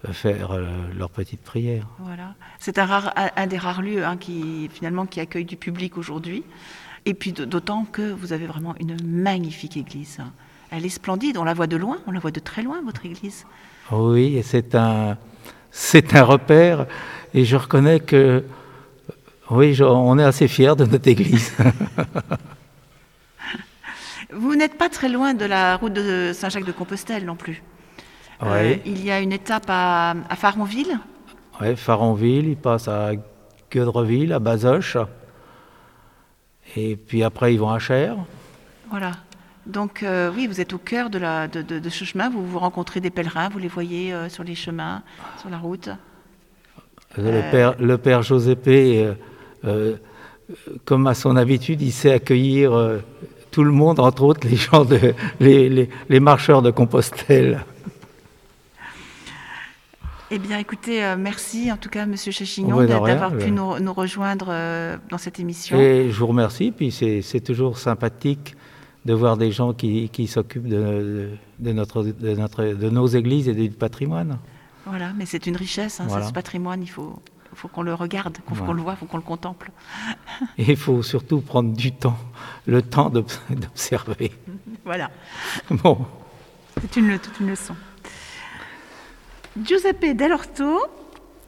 euh, 0.07 0.11
faire 0.11 0.51
euh, 0.51 0.65
leur 0.97 1.11
petite 1.11 1.41
prière. 1.41 1.87
Voilà. 1.99 2.33
C'est 2.57 2.79
un, 2.79 2.87
un, 3.15 3.47
des 3.47 3.57
rares 3.57 3.83
lieux 3.83 4.03
hein, 4.03 4.17
qui 4.17 4.67
finalement 4.73 5.05
qui 5.05 5.19
accueille 5.19 5.45
du 5.45 5.55
public 5.55 5.99
aujourd'hui. 5.99 6.43
Et 7.05 7.13
puis 7.13 7.31
d'autant 7.31 7.85
que 7.85 8.11
vous 8.11 8.33
avez 8.33 8.47
vraiment 8.47 8.73
une 8.79 8.97
magnifique 9.05 9.77
église. 9.77 10.17
Elle 10.71 10.83
est 10.83 10.89
splendide. 10.89 11.37
On 11.37 11.43
la 11.43 11.53
voit 11.53 11.67
de 11.67 11.77
loin. 11.77 11.99
On 12.07 12.11
la 12.11 12.19
voit 12.19 12.31
de 12.31 12.39
très 12.39 12.63
loin 12.63 12.81
votre 12.83 13.05
église. 13.05 13.45
Oui, 13.91 14.41
c'est 14.43 14.73
un 14.73 15.17
c'est 15.71 16.15
un 16.15 16.23
repère 16.23 16.87
et 17.33 17.45
je 17.45 17.55
reconnais 17.55 17.99
que 17.99 18.43
oui, 19.49 19.81
on 19.81 20.19
est 20.19 20.23
assez 20.23 20.47
fiers 20.47 20.75
de 20.75 20.85
notre 20.85 21.07
église. 21.07 21.53
Vous 24.33 24.55
n'êtes 24.55 24.77
pas 24.77 24.89
très 24.89 25.09
loin 25.09 25.33
de 25.33 25.45
la 25.45 25.77
route 25.77 25.93
de 25.93 26.31
Saint-Jacques-de-Compostelle 26.33 27.25
non 27.25 27.35
plus. 27.35 27.63
Euh, 28.43 28.75
il 28.85 29.03
y 29.03 29.09
a 29.09 29.19
une 29.19 29.31
étape 29.31 29.65
à, 29.67 30.15
Faronville. 30.35 30.99
Oui, 31.61 31.75
Faronville, 31.75 32.49
il 32.49 32.57
passe 32.57 32.87
à 32.87 33.11
Gueudreville, 33.71 34.33
à 34.33 34.39
Bazoches. 34.39 34.97
Et 36.75 36.95
puis 36.97 37.23
après, 37.23 37.53
ils 37.53 37.59
vont 37.59 37.69
à 37.71 37.79
Cher. 37.79 38.17
Voilà. 38.89 39.11
Donc 39.67 40.01
euh, 40.03 40.31
oui, 40.33 40.47
vous 40.47 40.61
êtes 40.61 40.73
au 40.73 40.77
cœur 40.77 41.09
de, 41.09 41.17
la, 41.19 41.47
de, 41.47 41.61
de- 41.61 41.79
de 41.79 41.89
ce 41.89 42.05
chemin, 42.05 42.29
vous, 42.29 42.45
vous 42.45 42.59
rencontrez 42.59 43.01
des 43.01 43.09
pèlerins, 43.09 43.49
vous 43.49 43.59
les 43.59 43.67
voyez 43.67 44.13
euh, 44.13 44.29
sur 44.29 44.43
les 44.43 44.55
chemins, 44.55 45.03
sur 45.39 45.49
la 45.49 45.57
route. 45.57 45.89
Le, 47.17 47.51
père, 47.51 47.75
le 47.79 47.97
père 47.97 48.23
euh, 49.03 49.13
euh, 49.65 49.95
comme 50.85 51.07
à 51.07 51.13
son 51.13 51.35
habitude, 51.35 51.81
il 51.81 51.91
sait 51.91 52.11
accueillir 52.13 52.73
euh, 52.73 52.99
tout 53.51 53.63
le 53.63 53.71
monde, 53.71 53.99
entre 53.99 54.23
autres 54.23 54.47
les 54.47 54.55
gens 54.55 54.85
de, 54.85 55.13
les, 55.39 55.67
les- 55.69 55.89
les 56.09 56.19
marcheurs 56.19 56.61
de 56.61 56.71
Compostelle. 56.71 57.63
Eh 60.29 60.39
bien 60.39 60.57
écoutez, 60.59 61.03
euh, 61.05 61.15
merci 61.17 61.71
en 61.71 61.77
tout 61.77 61.87
cas 61.89 62.05
Monsieur 62.05 62.33
Chachignon 62.33 62.85
d'avoir 62.85 63.31
pu 63.37 63.49
nous, 63.49 63.79
nous 63.79 63.93
rejoindre 63.93 64.47
euh, 64.49 64.97
dans 65.09 65.17
cette 65.17 65.39
émission. 65.39 65.79
Et 65.79 66.09
je 66.11 66.19
vous 66.19 66.27
remercie, 66.27 66.71
puis 66.71 66.91
c'est 66.91 67.39
toujours 67.39 67.77
sympathique 67.77 68.55
de 69.07 69.13
voir 69.13 69.37
des 69.37 69.51
gens 69.51 69.73
qui, 69.73 70.09
qui 70.09 70.27
s'occupent 70.27 70.67
de, 70.67 71.29
de, 71.59 71.71
notre, 71.71 72.03
de, 72.03 72.35
notre, 72.35 72.63
de 72.65 72.89
nos 72.89 73.07
églises 73.07 73.47
et 73.47 73.53
du 73.53 73.69
patrimoine. 73.69 74.37
Voilà, 74.85 75.13
mais 75.17 75.25
c'est 75.25 75.47
une 75.47 75.55
richesse, 75.55 75.99
hein, 76.01 76.05
Voilà. 76.07 76.27
ce 76.27 76.33
patrimoine, 76.33 76.81
il 76.83 76.89
faut, 76.89 77.21
faut 77.53 77.69
qu'on 77.69 77.83
le 77.83 77.93
regarde, 77.93 78.37
qu'on 78.45 78.53
faut 78.53 78.65
Voilà. 78.65 78.67
qu'on 78.67 78.73
le 78.73 78.81
voit, 78.83 78.93
il 78.93 78.97
faut 78.97 79.05
qu'on 79.05 79.17
le 79.17 79.23
contemple. 79.23 79.71
Et 80.57 80.71
il 80.71 80.77
faut 80.77 81.01
surtout 81.03 81.39
prendre 81.41 81.73
du 81.73 81.91
temps, 81.93 82.17
le 82.65 82.81
temps 82.81 83.09
d'obs- 83.09 83.39
d'observer. 83.49 84.31
Voilà, 84.85 85.09
Bon, 85.71 85.97
c'est 86.81 86.95
une, 86.97 87.17
toute 87.19 87.39
une 87.39 87.47
leçon. 87.49 87.75
Giuseppe 89.63 90.15
Dell'Orto, 90.15 90.79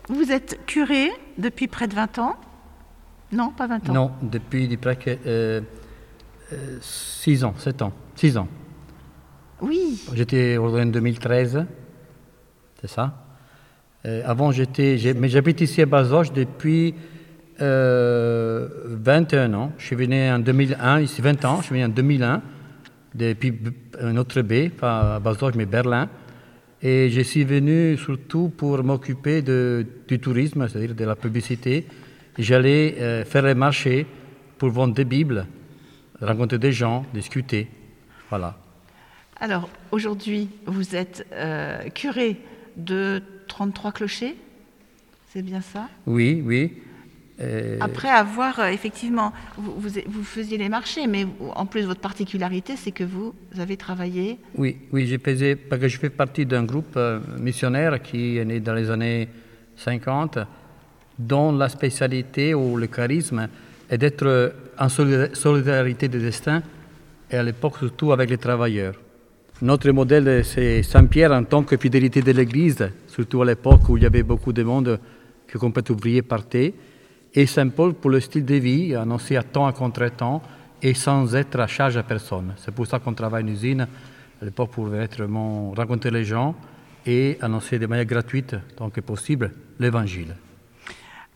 vous 0.09 0.31
êtes 0.31 0.59
curé 0.65 1.11
depuis 1.37 1.67
près 1.67 1.87
de 1.87 1.93
20 1.95 2.19
ans? 2.19 2.35
Non, 3.31 3.51
pas 3.51 3.67
20 3.67 3.89
ans. 3.89 3.93
Non, 3.93 4.11
depuis 4.23 4.67
de 4.67 4.75
près 4.75 4.95
que 4.95 5.61
6 6.81 7.43
ans, 7.43 7.53
7 7.57 7.81
ans, 7.81 7.93
6 8.15 8.37
ans. 8.37 8.47
Oui, 9.61 9.99
J'étais 10.13 10.57
en 10.57 10.85
2013, 10.85 11.65
c'est 12.79 12.89
ça. 12.89 13.25
Euh, 14.05 14.21
avant, 14.25 14.51
j'étais, 14.51 14.97
mais 15.17 15.27
j'habite 15.27 15.59
ici 15.59 15.81
à 15.81 15.85
Bazoches 15.85 16.31
depuis 16.31 16.95
euh, 17.61 18.69
21 18.85 19.53
ans. 19.53 19.73
Je 19.77 19.85
suis 19.85 19.95
venu 19.97 20.29
en 20.29 20.39
2001, 20.39 21.01
ici 21.01 21.21
20 21.21 21.43
ans, 21.43 21.57
je 21.57 21.65
suis 21.65 21.73
venu 21.73 21.85
en 21.85 21.89
2001, 21.89 22.41
depuis 23.13 23.53
un 23.99 24.15
autre 24.15 24.41
baie, 24.41 24.69
pas 24.69 25.15
à 25.15 25.19
Bazoches, 25.19 25.55
mais 25.55 25.65
Berlin. 25.65 26.07
Et 26.81 27.09
je 27.09 27.19
suis 27.21 27.43
venu 27.43 27.97
surtout 27.97 28.53
pour 28.55 28.81
m'occuper 28.81 29.41
du 29.41 30.19
tourisme, 30.19 30.69
c'est-à-dire 30.69 30.95
de 30.95 31.03
la 31.03 31.17
publicité. 31.17 31.85
J'allais 32.37 32.95
euh, 32.99 33.25
faire 33.25 33.43
les 33.43 33.55
marchés 33.55 34.07
pour 34.57 34.69
vendre 34.69 34.93
des 34.93 35.03
Bibles, 35.03 35.45
rencontrer 36.21 36.57
des 36.59 36.71
gens, 36.71 37.05
discuter. 37.13 37.67
Voilà. 38.29 38.55
alors 39.39 39.69
aujourd'hui, 39.91 40.49
vous 40.65 40.95
êtes 40.95 41.25
euh, 41.33 41.89
curé 41.89 42.37
de 42.77 43.21
33 43.47 43.91
clochers, 43.91 44.35
c'est 45.33 45.41
bien 45.41 45.61
ça? 45.61 45.87
Oui, 46.05 46.41
oui. 46.45 46.73
Euh, 47.41 47.77
Après 47.79 48.09
avoir, 48.09 48.59
euh, 48.59 48.67
effectivement, 48.67 49.31
vous, 49.57 49.73
vous, 49.79 49.89
vous 50.07 50.23
faisiez 50.23 50.57
les 50.57 50.67
marchés, 50.69 51.07
mais 51.07 51.23
vous- 51.23 51.49
en 51.55 51.65
plus, 51.65 51.83
votre 51.85 52.01
particularité, 52.01 52.75
c'est 52.75 52.91
que 52.91 53.03
vous 53.05 53.33
avez 53.57 53.77
travaillé. 53.77 54.37
Oui, 54.55 54.77
oui, 54.91 55.07
j'ai 55.07 55.17
pesé, 55.17 55.55
parce 55.55 55.81
que 55.81 55.87
je 55.87 55.97
fais 55.97 56.09
partie 56.09 56.45
d'un 56.45 56.63
groupe 56.65 56.99
missionnaire 57.39 58.01
qui 58.01 58.37
est 58.37 58.45
né 58.45 58.59
dans 58.59 58.73
les 58.73 58.89
années 58.91 59.29
50, 59.77 60.39
dont 61.17 61.51
la 61.53 61.69
spécialité 61.69 62.53
ou 62.53 62.75
le 62.75 62.87
charisme 62.87 63.47
est 63.89 63.97
d'être 63.97 64.53
en 64.79 64.87
solida- 64.87 65.35
solidarité 65.35 66.07
des 66.07 66.19
destins, 66.19 66.63
et 67.29 67.37
à 67.37 67.43
l'époque 67.43 67.77
surtout 67.77 68.11
avec 68.11 68.29
les 68.29 68.37
travailleurs. 68.37 68.95
Notre 69.61 69.91
modèle, 69.91 70.43
c'est 70.45 70.83
Saint-Pierre 70.83 71.33
en 71.33 71.43
tant 71.43 71.63
que 71.63 71.75
fidélité 71.75 72.21
de 72.21 72.31
l'Église, 72.31 72.89
surtout 73.07 73.41
à 73.41 73.45
l'époque 73.45 73.89
où 73.89 73.97
il 73.97 74.03
y 74.03 74.05
avait 74.05 74.23
beaucoup 74.23 74.53
de 74.53 74.63
monde 74.63 74.99
que 75.45 75.57
complètement 75.57 75.95
ouvrier 75.95 76.21
partait, 76.21 76.73
et 77.33 77.45
Saint-Paul 77.45 77.93
pour 77.93 78.09
le 78.09 78.19
style 78.19 78.45
de 78.45 78.55
vie, 78.55 78.95
annoncé 78.95 79.35
à 79.35 79.43
temps 79.43 79.67
à 79.67 79.73
contre-temps 79.73 80.41
et 80.81 80.93
sans 80.93 81.35
être 81.35 81.59
à 81.59 81.67
charge 81.67 81.97
à 81.97 82.03
personne. 82.03 82.53
C'est 82.57 82.73
pour 82.73 82.87
ça 82.87 82.99
qu'on 82.99 83.13
travaille 83.13 83.43
en 83.43 83.47
usine 83.47 83.81
à 84.41 84.45
l'époque 84.45 84.71
pour 84.71 84.85
vraiment 84.85 85.71
rencontrer 85.71 86.09
les 86.09 86.23
gens 86.23 86.55
et 87.05 87.37
annoncer 87.41 87.77
de 87.79 87.85
manière 87.85 88.05
gratuite, 88.05 88.55
tant 88.77 88.89
que 88.89 89.01
possible, 89.01 89.51
l'Évangile. 89.79 90.35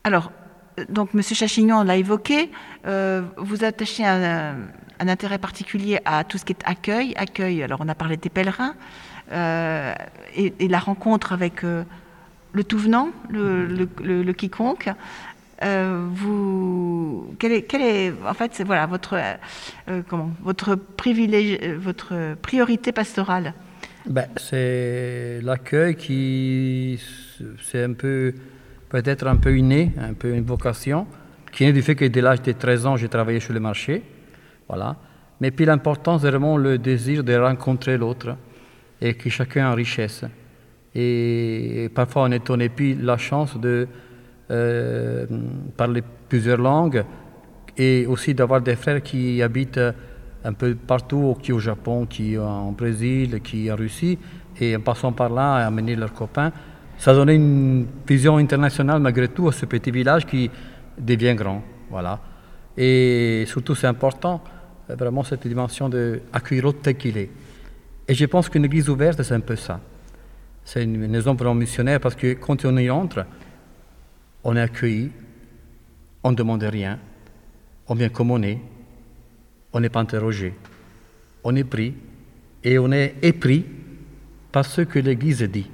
Alors, 0.04 0.32
euh, 0.32 0.43
donc, 0.90 1.14
Monsieur 1.14 1.36
Chachignon 1.36 1.84
l'a 1.84 1.98
évoqué, 1.98 2.50
euh, 2.86 3.22
vous 3.38 3.64
attachez 3.64 4.06
un, 4.06 4.56
intérêt 5.00 5.38
particulier 5.38 6.00
à 6.06 6.24
tout 6.24 6.38
ce 6.38 6.46
qui 6.46 6.54
est 6.54 6.62
accueil. 6.66 7.14
Accueil, 7.18 7.62
alors 7.64 7.80
on 7.82 7.90
a 7.90 7.96
parlé 7.96 8.18
des 8.18 8.30
pèlerins, 8.30 8.76
euh, 9.32 9.94
et, 10.36 10.68
la 10.68 10.80
rencontre 10.80 11.34
avec 11.34 11.64
euh, 11.64 11.84
le 12.54 12.64
tout 12.64 12.78
venant, 12.78 13.10
le, 13.30 14.32
quiconque. 14.32 14.90
Vous, 15.62 17.36
quel 17.40 17.52
est, 17.52 18.14
en 18.26 18.34
fait, 18.34 18.62
voilà 18.66 18.86
votre, 18.86 19.18
comment, 20.10 20.32
votre 20.42 20.76
privilège, 20.76 21.58
votre 21.78 22.36
priorité 22.42 22.92
pastorale? 22.92 23.54
Ben, 24.06 24.28
c'est 24.36 25.40
l'accueil 25.42 25.96
qui, 25.96 27.00
c'est 27.62 27.84
un 27.84 27.94
peu, 27.94 28.34
peut-être 28.94 29.26
un 29.26 29.38
peu 29.38 29.58
inné, 29.58 29.92
un 30.00 30.14
peu 30.14 30.36
une 30.36 30.44
vocation, 30.44 31.08
qui 31.52 31.64
est 31.64 31.74
du 31.74 31.82
fait 31.82 31.96
que 31.96 32.06
dès 32.06 32.22
l'âge 32.22 32.44
de 32.44 32.52
13 32.52 32.86
ans, 32.86 32.96
j'ai 32.96 33.10
travaillé 33.10 33.40
sur 33.40 33.52
le 33.52 33.60
marché. 33.60 34.04
Voilà. 34.70 34.96
Mais 35.42 35.50
puis 35.50 35.66
l'important, 35.66 36.20
c'est 36.20 36.30
vraiment 36.30 36.58
le 36.58 36.78
désir 36.78 37.24
de 37.24 37.36
rencontrer 37.36 37.98
l'autre 37.98 38.36
et 39.02 39.16
que 39.16 39.32
chacun 39.32 39.66
a 39.66 39.74
richesse. 39.74 40.26
Et 40.94 41.90
parfois, 41.96 42.26
on 42.26 42.32
est, 42.32 42.48
on 42.52 42.58
puis 42.70 42.94
la 42.94 43.18
chance 43.18 43.60
de 43.60 43.88
euh, 44.52 45.26
parler 45.76 46.04
plusieurs 46.30 46.60
langues 46.60 47.04
et 47.76 48.06
aussi 48.06 48.36
d'avoir 48.36 48.62
des 48.62 48.76
frères 48.76 49.02
qui 49.02 49.42
habitent 49.42 49.82
un 50.44 50.54
peu 50.54 50.76
partout, 50.76 51.36
qui 51.42 51.52
au 51.52 51.58
Japon, 51.58 52.06
qui 52.06 52.38
en 52.38 52.72
Brésil, 52.74 53.42
qui 53.42 53.72
en 53.72 53.76
Russie, 53.76 54.20
et 54.62 54.76
en 54.76 54.82
passant 54.82 55.14
par 55.14 55.30
là, 55.30 55.66
amener 55.66 55.96
leurs 55.96 56.14
copains. 56.14 56.52
Ça 56.98 57.14
donnait 57.14 57.36
une 57.36 57.88
vision 58.08 58.38
internationale 58.38 59.02
malgré 59.02 59.28
tout 59.28 59.48
à 59.48 59.52
ce 59.52 59.66
petit 59.66 59.92
village 59.92 60.26
qui 60.26 60.50
devient 60.98 61.36
grand. 61.36 61.62
Voilà. 61.90 62.20
Et 62.78 63.44
surtout, 63.48 63.76
c'est 63.76 63.88
important, 63.88 64.44
euh, 64.90 64.96
vraiment, 64.96 65.24
cette 65.24 65.48
dimension 65.48 65.90
d'accueillir 65.90 66.64
l'autre 66.64 66.80
tel 66.82 66.96
qu'il 66.96 67.18
est. 67.18 67.30
Et 68.08 68.14
je 68.14 68.26
pense 68.26 68.50
qu'une 68.50 68.66
église 68.66 68.90
ouverte, 68.90 69.22
c'est 69.22 69.34
un 69.34 69.40
peu 69.40 69.56
ça. 69.56 69.80
C'est 70.66 70.84
une 70.84 71.08
maison 71.08 71.34
vraiment 71.34 71.56
missionnaire 71.56 72.00
parce 72.00 72.16
que 72.16 72.34
quand 72.34 72.64
on 72.66 72.78
y 72.78 72.90
entre, 72.90 73.26
on 74.44 74.56
est 74.56 74.62
accueilli, 74.62 75.12
on 76.24 76.32
ne 76.32 76.36
demande 76.36 76.64
rien, 76.64 77.00
on 77.88 77.96
vient 77.96 78.10
comme 78.10 78.32
on 78.32 78.42
est, 78.42 78.60
on 79.74 79.80
n'est 79.80 79.90
pas 79.90 80.00
interrogé, 80.00 80.54
on 81.44 81.56
est 81.56 81.64
pris 81.64 81.94
et 82.64 82.80
on 82.80 82.92
est 82.92 83.16
épris 83.22 83.66
par 84.52 84.66
ce 84.66 84.82
que 84.82 85.00
l'Église 85.00 85.42
dit. 85.44 85.70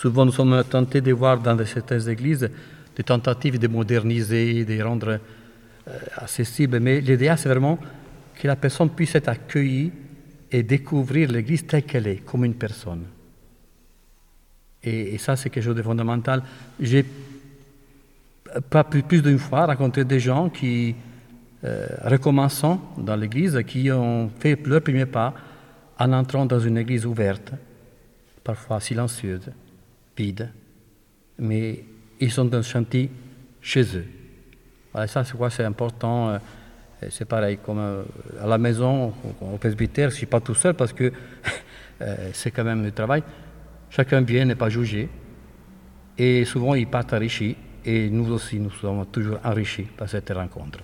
Souvent, 0.00 0.24
nous 0.24 0.32
sommes 0.32 0.64
tentés 0.64 1.02
de 1.02 1.12
voir 1.12 1.38
dans 1.40 1.62
certaines 1.66 2.08
églises 2.08 2.48
des 2.96 3.02
tentatives 3.02 3.58
de 3.58 3.68
moderniser, 3.68 4.64
de 4.64 4.82
rendre 4.82 5.08
euh, 5.10 5.98
accessible, 6.16 6.80
mais 6.80 7.02
l'idéal, 7.02 7.36
c'est 7.36 7.50
vraiment 7.50 7.78
que 8.34 8.46
la 8.46 8.56
personne 8.56 8.88
puisse 8.88 9.14
être 9.14 9.28
accueillie 9.28 9.92
et 10.50 10.62
découvrir 10.62 11.30
l'Église 11.30 11.66
telle 11.66 11.82
qu'elle 11.82 12.06
est, 12.06 12.24
comme 12.24 12.46
une 12.46 12.54
personne. 12.54 13.02
Et, 14.82 15.18
ça, 15.18 15.36
c'est 15.36 15.50
quelque 15.50 15.64
chose 15.64 15.76
de 15.76 15.82
fondamental. 15.82 16.44
J'ai 16.80 17.04
pas 18.70 18.84
plus, 18.84 19.02
plus 19.02 19.20
d'une 19.20 19.38
fois 19.38 19.66
rencontré 19.66 20.06
des 20.06 20.18
gens 20.18 20.48
qui, 20.48 20.94
euh, 21.62 21.86
recommençant 22.04 22.94
dans 22.96 23.16
l'Église, 23.16 23.62
qui 23.66 23.92
ont 23.92 24.30
fait 24.40 24.58
leur 24.66 24.80
premier 24.80 25.04
pas 25.04 25.34
en 25.98 26.10
entrant 26.14 26.46
dans 26.46 26.58
une 26.58 26.78
Église 26.78 27.04
ouverte, 27.04 27.52
parfois 28.42 28.80
silencieuse, 28.80 29.50
vide, 30.16 30.50
mais 31.38 31.84
ils 32.20 32.30
sont 32.30 32.44
dans 32.44 32.62
chantier 32.62 33.10
chez 33.60 33.96
eux. 33.96 34.06
Ça, 35.06 35.24
c'est 35.24 35.36
quoi, 35.36 35.50
c'est 35.50 35.64
important. 35.64 36.30
euh, 36.30 36.38
C'est 37.10 37.24
pareil, 37.24 37.58
comme 37.64 37.78
euh, 37.78 38.02
à 38.42 38.46
la 38.46 38.58
maison, 38.58 39.14
au, 39.40 39.54
au 39.54 39.56
presbytère, 39.56 40.10
je 40.10 40.14
ne 40.14 40.18
suis 40.18 40.26
pas 40.26 40.40
tout 40.40 40.54
seul 40.54 40.74
parce 40.74 40.92
que 40.92 41.12
euh, 42.02 42.30
c'est 42.32 42.50
quand 42.50 42.64
même 42.64 42.82
le 42.82 42.90
travail. 42.92 43.22
Chacun 43.88 44.20
vient, 44.20 44.44
n'est 44.44 44.54
pas 44.56 44.68
jugé. 44.68 45.08
Et 46.18 46.44
souvent, 46.44 46.74
ils 46.74 46.86
partent 46.86 47.12
enrichis. 47.12 47.56
Et 47.84 48.10
nous 48.10 48.30
aussi, 48.30 48.58
nous 48.58 48.70
sommes 48.70 49.06
toujours 49.06 49.38
enrichis 49.42 49.84
par 49.96 50.08
cette 50.08 50.30
rencontre. 50.30 50.80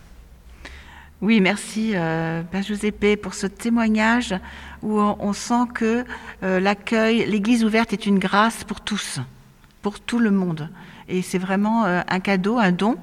Oui, 1.23 1.41
merci, 1.41 1.93
euh, 1.95 2.43
Père 2.43 2.63
Giuseppe, 2.63 3.19
pour 3.23 3.33
ce 3.33 3.47
témoignage 3.47 4.35
où 4.83 5.01
on, 5.01 5.33
sent 5.33 5.65
que 5.73 6.05
euh, 6.43 6.61
l'accueil, 6.61 7.25
l'Église 7.25 7.65
ouverte 7.65 7.95
est 7.95 8.05
une 8.05 8.19
grâce 8.19 8.65
pour 8.65 8.83
tous, 8.83 9.21
pour 9.81 9.99
tout 9.99 10.19
le 10.19 10.31
monde. 10.31 10.69
Et 11.09 11.23
c'est 11.23 11.39
vraiment 11.39 11.87
euh, 11.87 12.03
un 12.07 12.21
cadeau, 12.21 12.59
un 12.59 12.71
don 12.71 12.99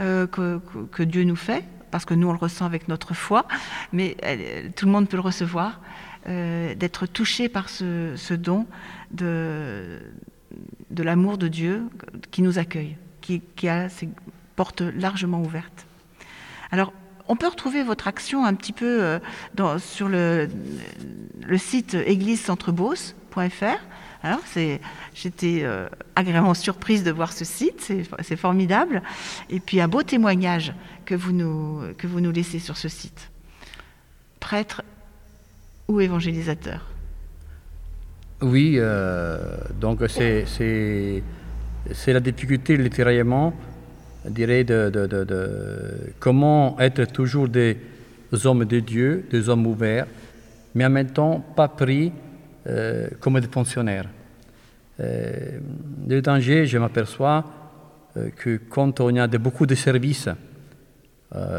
euh, 0.00 0.26
que, 0.26 1.02
Dieu 1.02 1.24
nous 1.24 1.34
fait, 1.34 1.64
parce 1.90 2.04
que 2.04 2.12
nous 2.12 2.28
on 2.28 2.32
le 2.32 2.38
ressent 2.38 2.66
avec 2.66 2.88
notre 2.88 3.14
foi, 3.14 3.46
mais 3.90 4.18
tout 4.76 4.84
le 4.84 4.92
monde 4.92 5.08
peut 5.08 5.16
le 5.16 5.22
recevoir, 5.22 5.80
d'être 6.26 7.06
touché 7.06 7.48
par 7.48 7.70
ce, 7.70 8.34
don 8.34 8.66
de, 9.12 10.00
de 10.90 11.02
l'amour 11.02 11.38
de 11.38 11.48
Dieu 11.48 11.84
qui 12.30 12.42
nous 12.42 12.58
accueille, 12.58 12.98
qui, 13.22 13.40
qui 13.54 13.68
a 13.68 13.88
ses 13.88 14.10
portes 14.56 14.82
largement 14.82 15.40
ouvertes. 15.40 15.86
Alors, 16.70 16.92
on 17.28 17.36
peut 17.36 17.48
retrouver 17.48 17.82
votre 17.82 18.08
action 18.08 18.44
un 18.44 18.54
petit 18.54 18.72
peu 18.72 19.02
euh, 19.02 19.78
sur 19.78 20.08
le, 20.08 20.48
site 21.56 21.94
églisecentreboss.fr. 21.94 23.78
Alors, 24.22 24.40
j'étais 25.14 25.60
euh, 25.62 25.88
agréablement 26.16 26.54
surprise 26.54 27.04
de 27.04 27.10
voir 27.10 27.32
ce 27.32 27.44
site, 27.44 27.92
c'est 28.20 28.36
formidable. 28.36 29.02
Et 29.50 29.60
puis 29.60 29.80
un 29.80 29.88
beau 29.88 30.02
témoignage 30.02 30.72
que 31.04 31.14
vous 31.14 31.32
nous, 31.32 31.82
que 31.98 32.06
vous 32.06 32.20
nous 32.20 32.32
laissez 32.32 32.58
sur 32.58 32.76
ce 32.76 32.88
site. 32.88 33.30
Prêtre 34.40 34.82
ou 35.88 36.00
évangélisateur? 36.00 36.86
Oui, 38.42 38.74
euh, 38.76 39.56
donc 39.80 40.00
c'est 40.08 40.52
la 42.06 42.20
difficulté 42.20 42.76
littéralement 42.76 43.54
dirais, 44.30 44.64
de, 44.64 46.14
comment 46.18 46.78
être 46.80 47.04
toujours 47.06 47.48
des 47.48 47.76
hommes 48.44 48.64
de 48.64 48.80
Dieu, 48.80 49.26
des 49.30 49.48
hommes 49.48 49.66
ouverts, 49.66 50.06
mais 50.74 50.84
en 50.84 50.90
même 50.90 51.10
temps 51.10 51.44
pas 51.54 51.68
pris 51.68 52.12
euh, 52.66 53.08
comme 53.20 53.40
des 53.40 53.48
fonctionnaires. 53.48 54.08
Euh, 55.00 55.58
le 56.08 56.20
danger, 56.20 56.66
je 56.66 56.78
m'aperçois 56.78 57.44
euh, 58.16 58.30
que 58.30 58.60
quand 58.68 59.00
on 59.00 59.14
a 59.16 59.28
beaucoup 59.28 59.66
de 59.66 59.74
services 59.74 60.28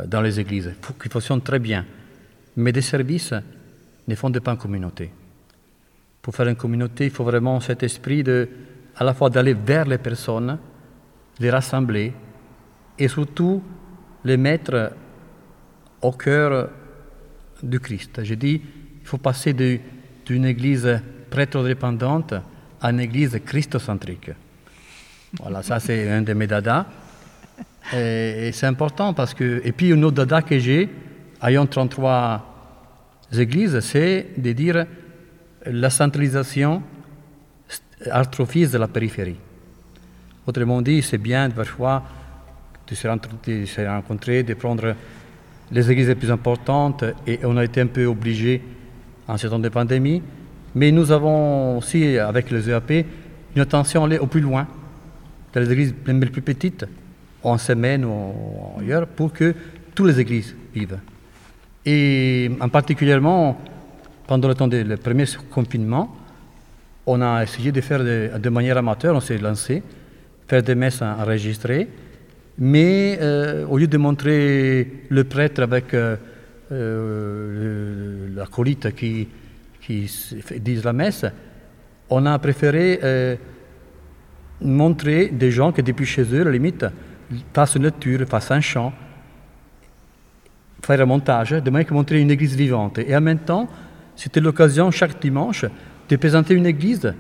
dans 0.08 0.22
les 0.22 0.40
églises, 0.40 0.72
qui 1.02 1.10
fonctionnent 1.10 1.42
très 1.42 1.60
bien, 1.60 1.86
mais 2.56 2.72
des 2.72 2.82
services 2.82 3.34
ne 4.08 4.16
fondent 4.16 4.40
pas 4.40 4.52
une 4.52 4.58
communauté. 4.58 5.12
Pour 6.22 6.34
faire 6.34 6.48
une 6.48 6.56
communauté, 6.56 7.06
il 7.06 7.12
faut 7.12 7.26
vraiment 7.26 7.60
cet 7.60 7.84
esprit 7.84 8.24
de, 8.24 8.48
à 8.96 9.04
la 9.04 9.14
fois 9.14 9.30
d'aller 9.30 9.54
vers 9.54 9.86
les 9.86 9.98
personnes, 9.98 10.58
les 11.40 11.52
rassembler, 11.52 12.14
et 12.98 13.08
surtout 13.08 13.62
les 14.24 14.38
mettre 14.38 14.92
au 16.02 16.12
cœur 16.12 16.70
du 17.62 17.80
Christ. 17.80 18.24
Je 18.24 18.34
dis, 18.36 18.62
il 19.02 19.08
faut 19.08 19.18
passer 19.18 19.54
d'une 19.54 20.46
église 20.46 21.00
prêtre-dépendante 21.30 22.34
à 22.82 22.92
une 22.92 23.00
église 23.00 23.40
christocentrique. 23.46 24.32
Voilà, 25.40 25.64
ça 25.64 25.80
c'est 25.80 26.10
un 26.10 26.22
de 26.22 26.34
mes 26.34 26.48
dadas. 26.48 26.86
Et, 27.94 28.52
c'est 28.54 28.66
important 28.66 29.14
parce 29.14 29.34
que. 29.34 29.62
Et 29.64 29.72
puis, 29.72 29.92
un 29.94 30.04
autre 30.04 30.18
dada 30.18 30.42
que 30.42 30.60
j'ai, 30.60 30.90
ayant 31.42 31.66
33 31.66 33.28
églises, 33.34 33.80
c'est 33.80 34.28
de 34.38 34.52
dire 34.52 34.86
la 35.66 35.90
centralisation 35.90 36.84
artrophise 38.10 38.72
de 38.72 38.78
la 38.78 38.88
périphérie. 38.88 39.38
Autrement 40.46 40.82
dit, 40.82 41.02
c'est 41.02 41.18
bien 41.18 41.50
parfois 41.50 42.04
de 42.89 42.95
se, 42.95 43.82
rencontrer, 43.86 44.43
de 44.43 44.54
prendre 44.54 44.95
les 45.71 45.91
églises 45.91 46.08
les 46.08 46.15
plus 46.15 46.32
importantes 46.32 47.04
et 47.26 47.39
on 47.43 47.58
a 47.58 47.63
été 47.63 47.82
un 47.82 47.88
peu 47.88 48.06
obligé 48.06 48.62
en 49.28 49.38
ce 49.38 49.47
temps 49.47 49.60
de 49.60 49.69
pandémie. 49.69 50.21
Mais 50.76 50.91
nous 50.91 51.12
avons 51.12 51.78
aussi, 51.78 52.17
avec 52.17 52.52
les 52.52 52.69
EAP, 52.69 53.06
une 53.56 53.62
attention 53.62 54.04
à 54.04 54.06
aller 54.06 54.19
au 54.19 54.28
plus 54.28 54.41
loin, 54.41 54.67
dans 55.54 55.60
les 55.60 55.71
églises 55.71 55.93
les 56.06 56.26
plus 56.28 56.41
petites, 56.41 56.86
en 57.43 57.58
semaine 57.58 58.06
ou 58.06 58.34
ailleurs, 58.80 59.08
pour 59.08 59.34
que 59.34 59.54
toutes 59.95 60.08
les 60.08 60.19
églises 60.19 60.56
vivent. 60.73 61.00
Et 61.86 62.52
en 62.60 62.69
particulièrement, 62.69 63.58
pendant 64.28 64.47
le 64.47 64.56
temps 64.56 64.67
du 64.67 64.84
premier 64.97 65.26
confinement, 65.50 66.15
on 67.06 67.21
a 67.21 67.43
essayé 67.43 67.71
de 67.71 67.82
faire 67.82 68.04
de 68.04 68.50
manière 68.50 68.78
amateur, 68.78 69.15
on 69.15 69.21
s'est 69.21 69.38
lancé, 69.38 69.82
faire 70.47 70.62
des 70.62 70.76
messes 70.76 71.02
enregistrées, 71.02 71.88
mais 72.58 73.17
euh, 73.22 73.65
au 73.67 73.78
lieu 73.78 73.88
de 73.88 73.98
montrer 73.98 75.04
le 75.10 75.24
prêtre 75.24 75.62
avec 75.62 75.93
euh, 75.93 76.15
euh, 76.72 78.28
la 78.36 78.46
colite 78.48 78.96
qui, 78.96 79.28
qui 79.82 80.10
dit 80.60 80.82
la 80.84 80.93
messe, 80.93 81.26
on 82.10 82.26
a 82.26 82.38
préféré 82.39 83.00
montrer 84.62 85.28
des 85.28 85.52
gens 85.52 85.72
qui 85.72 85.84
depuis 85.84 86.06
chez 86.06 86.24
eux, 86.34 86.41
à 86.41 86.46
la 86.46 86.52
limite, 86.52 86.86
fassent 87.54 87.76
une 87.76 87.84
lecture, 87.84 88.26
fassent 88.28 88.52
un 88.52 88.62
chant, 88.62 88.93
faire 90.82 91.02
un 91.02 91.06
montage, 91.06 91.52
de 91.52 91.70
manière 91.70 91.88
que 91.88 91.93
montrer 91.93 92.22
une 92.22 92.32
église 92.32 92.56
vivante. 92.56 92.98
Et 93.00 93.15
en 93.15 93.22
même 93.22 93.39
temps, 93.39 93.67
c'était 94.15 94.39
l'occasion 94.39 94.89
chaque 94.89 95.22
dimanche 95.22 95.65
de 96.10 96.15
présenter 96.15 96.54
une 96.54 96.65
église 96.65 97.13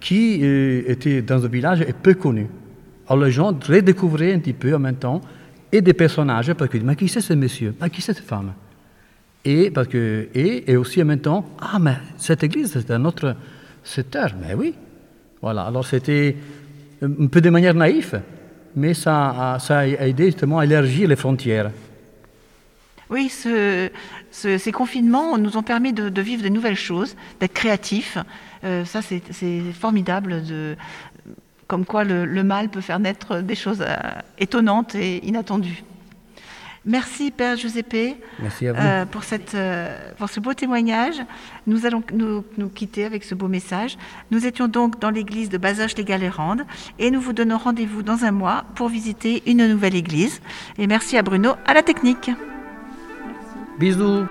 qui 0.00 0.44
était 0.44 1.22
dans 1.22 1.44
un 1.44 1.48
village 1.48 1.80
et 1.82 1.92
peu 1.92 2.14
connue. 2.14 2.48
Alors 3.08 3.24
les 3.24 3.30
gens 3.30 3.48
redécouvraient 3.48 4.32
un 4.32 4.38
petit 4.38 4.52
peu 4.52 4.74
en 4.74 4.78
même 4.78 4.96
temps, 4.96 5.20
et 5.72 5.80
des 5.80 5.94
personnages, 5.94 6.52
parce 6.54 6.70
disent, 6.70 6.82
mais 6.82 6.96
qui 6.96 7.08
c'est 7.08 7.20
ce 7.20 7.32
monsieur? 7.34 7.74
Mais 7.80 7.90
qui 7.90 8.00
c'est 8.00 8.14
cette 8.14 8.24
femme? 8.24 8.52
Et, 9.44 9.70
parce 9.70 9.86
que, 9.86 10.28
et, 10.34 10.70
et, 10.70 10.76
aussi 10.76 11.00
en 11.00 11.04
même 11.04 11.20
temps, 11.20 11.44
ah, 11.60 11.78
mais 11.78 11.96
cette 12.16 12.42
église, 12.42 12.72
c'est 12.72 12.90
un 12.90 13.04
autre 13.04 13.36
secteur. 13.84 14.32
Mais 14.40 14.54
oui. 14.54 14.74
Voilà, 15.40 15.62
alors 15.62 15.86
c'était 15.86 16.36
un 17.00 17.26
peu 17.26 17.40
de 17.40 17.50
manière 17.50 17.74
naïve, 17.74 18.20
mais 18.74 18.94
ça, 18.94 19.56
ça 19.60 19.78
a 19.78 19.86
aidé 19.86 20.26
justement 20.26 20.58
à 20.58 20.64
élargir 20.64 21.08
les 21.08 21.14
frontières. 21.16 21.70
Oui, 23.08 23.28
ce, 23.28 23.88
ce, 24.32 24.58
ces 24.58 24.72
confinements 24.72 25.38
nous 25.38 25.56
ont 25.56 25.62
permis 25.62 25.92
de, 25.92 26.08
de 26.08 26.22
vivre 26.22 26.42
de 26.42 26.48
nouvelles 26.48 26.74
choses, 26.74 27.14
d'être 27.38 27.52
créatifs. 27.52 28.18
Euh, 28.64 28.84
ça, 28.84 29.00
c'est 29.02 29.60
formidable 29.72 30.42
de, 30.42 30.74
comme 31.66 31.84
quoi 31.84 32.04
le, 32.04 32.24
le, 32.24 32.44
mal 32.44 32.68
peut 32.68 32.80
faire 32.80 32.98
naître 32.98 33.40
des 33.40 33.54
choses 33.54 33.82
euh, 33.86 33.96
étonnantes 34.38 34.94
et 34.94 35.26
inattendues. 35.26 35.82
Merci 36.86 37.32
Père 37.32 37.56
Giuseppe 37.56 38.16
Merci 38.38 38.68
euh, 38.68 39.04
pour, 39.06 39.24
cette, 39.24 39.56
euh, 39.56 40.12
pour, 40.18 40.28
ce 40.28 40.38
beau 40.38 40.54
témoignage. 40.54 41.16
Nous 41.66 41.84
allons 41.84 42.02
nous, 42.12 42.44
nous, 42.56 42.68
quitter 42.68 43.04
avec 43.04 43.24
ce 43.24 43.34
beau 43.34 43.48
message. 43.48 43.98
Nous 44.30 44.46
étions 44.46 44.68
donc 44.68 45.00
dans 45.00 45.10
l'église 45.10 45.48
de 45.48 45.58
Bazoches 45.58 45.96
les 45.96 46.04
Galérandes 46.04 46.62
et 47.00 47.10
nous 47.10 47.20
vous 47.20 47.32
donnons 47.32 47.58
rendez-vous 47.58 48.04
dans 48.04 48.24
un 48.24 48.30
mois 48.30 48.64
pour 48.76 48.88
visiter 48.88 49.42
une 49.46 49.66
nouvelle 49.66 49.96
église. 49.96 50.40
Et 50.78 50.86
merci 50.86 51.18
à 51.18 51.22
Bruno 51.22 51.54
à 51.66 51.74
la 51.74 51.82
technique. 51.82 52.30
Merci. 52.30 53.96
Bisous. 53.96 54.26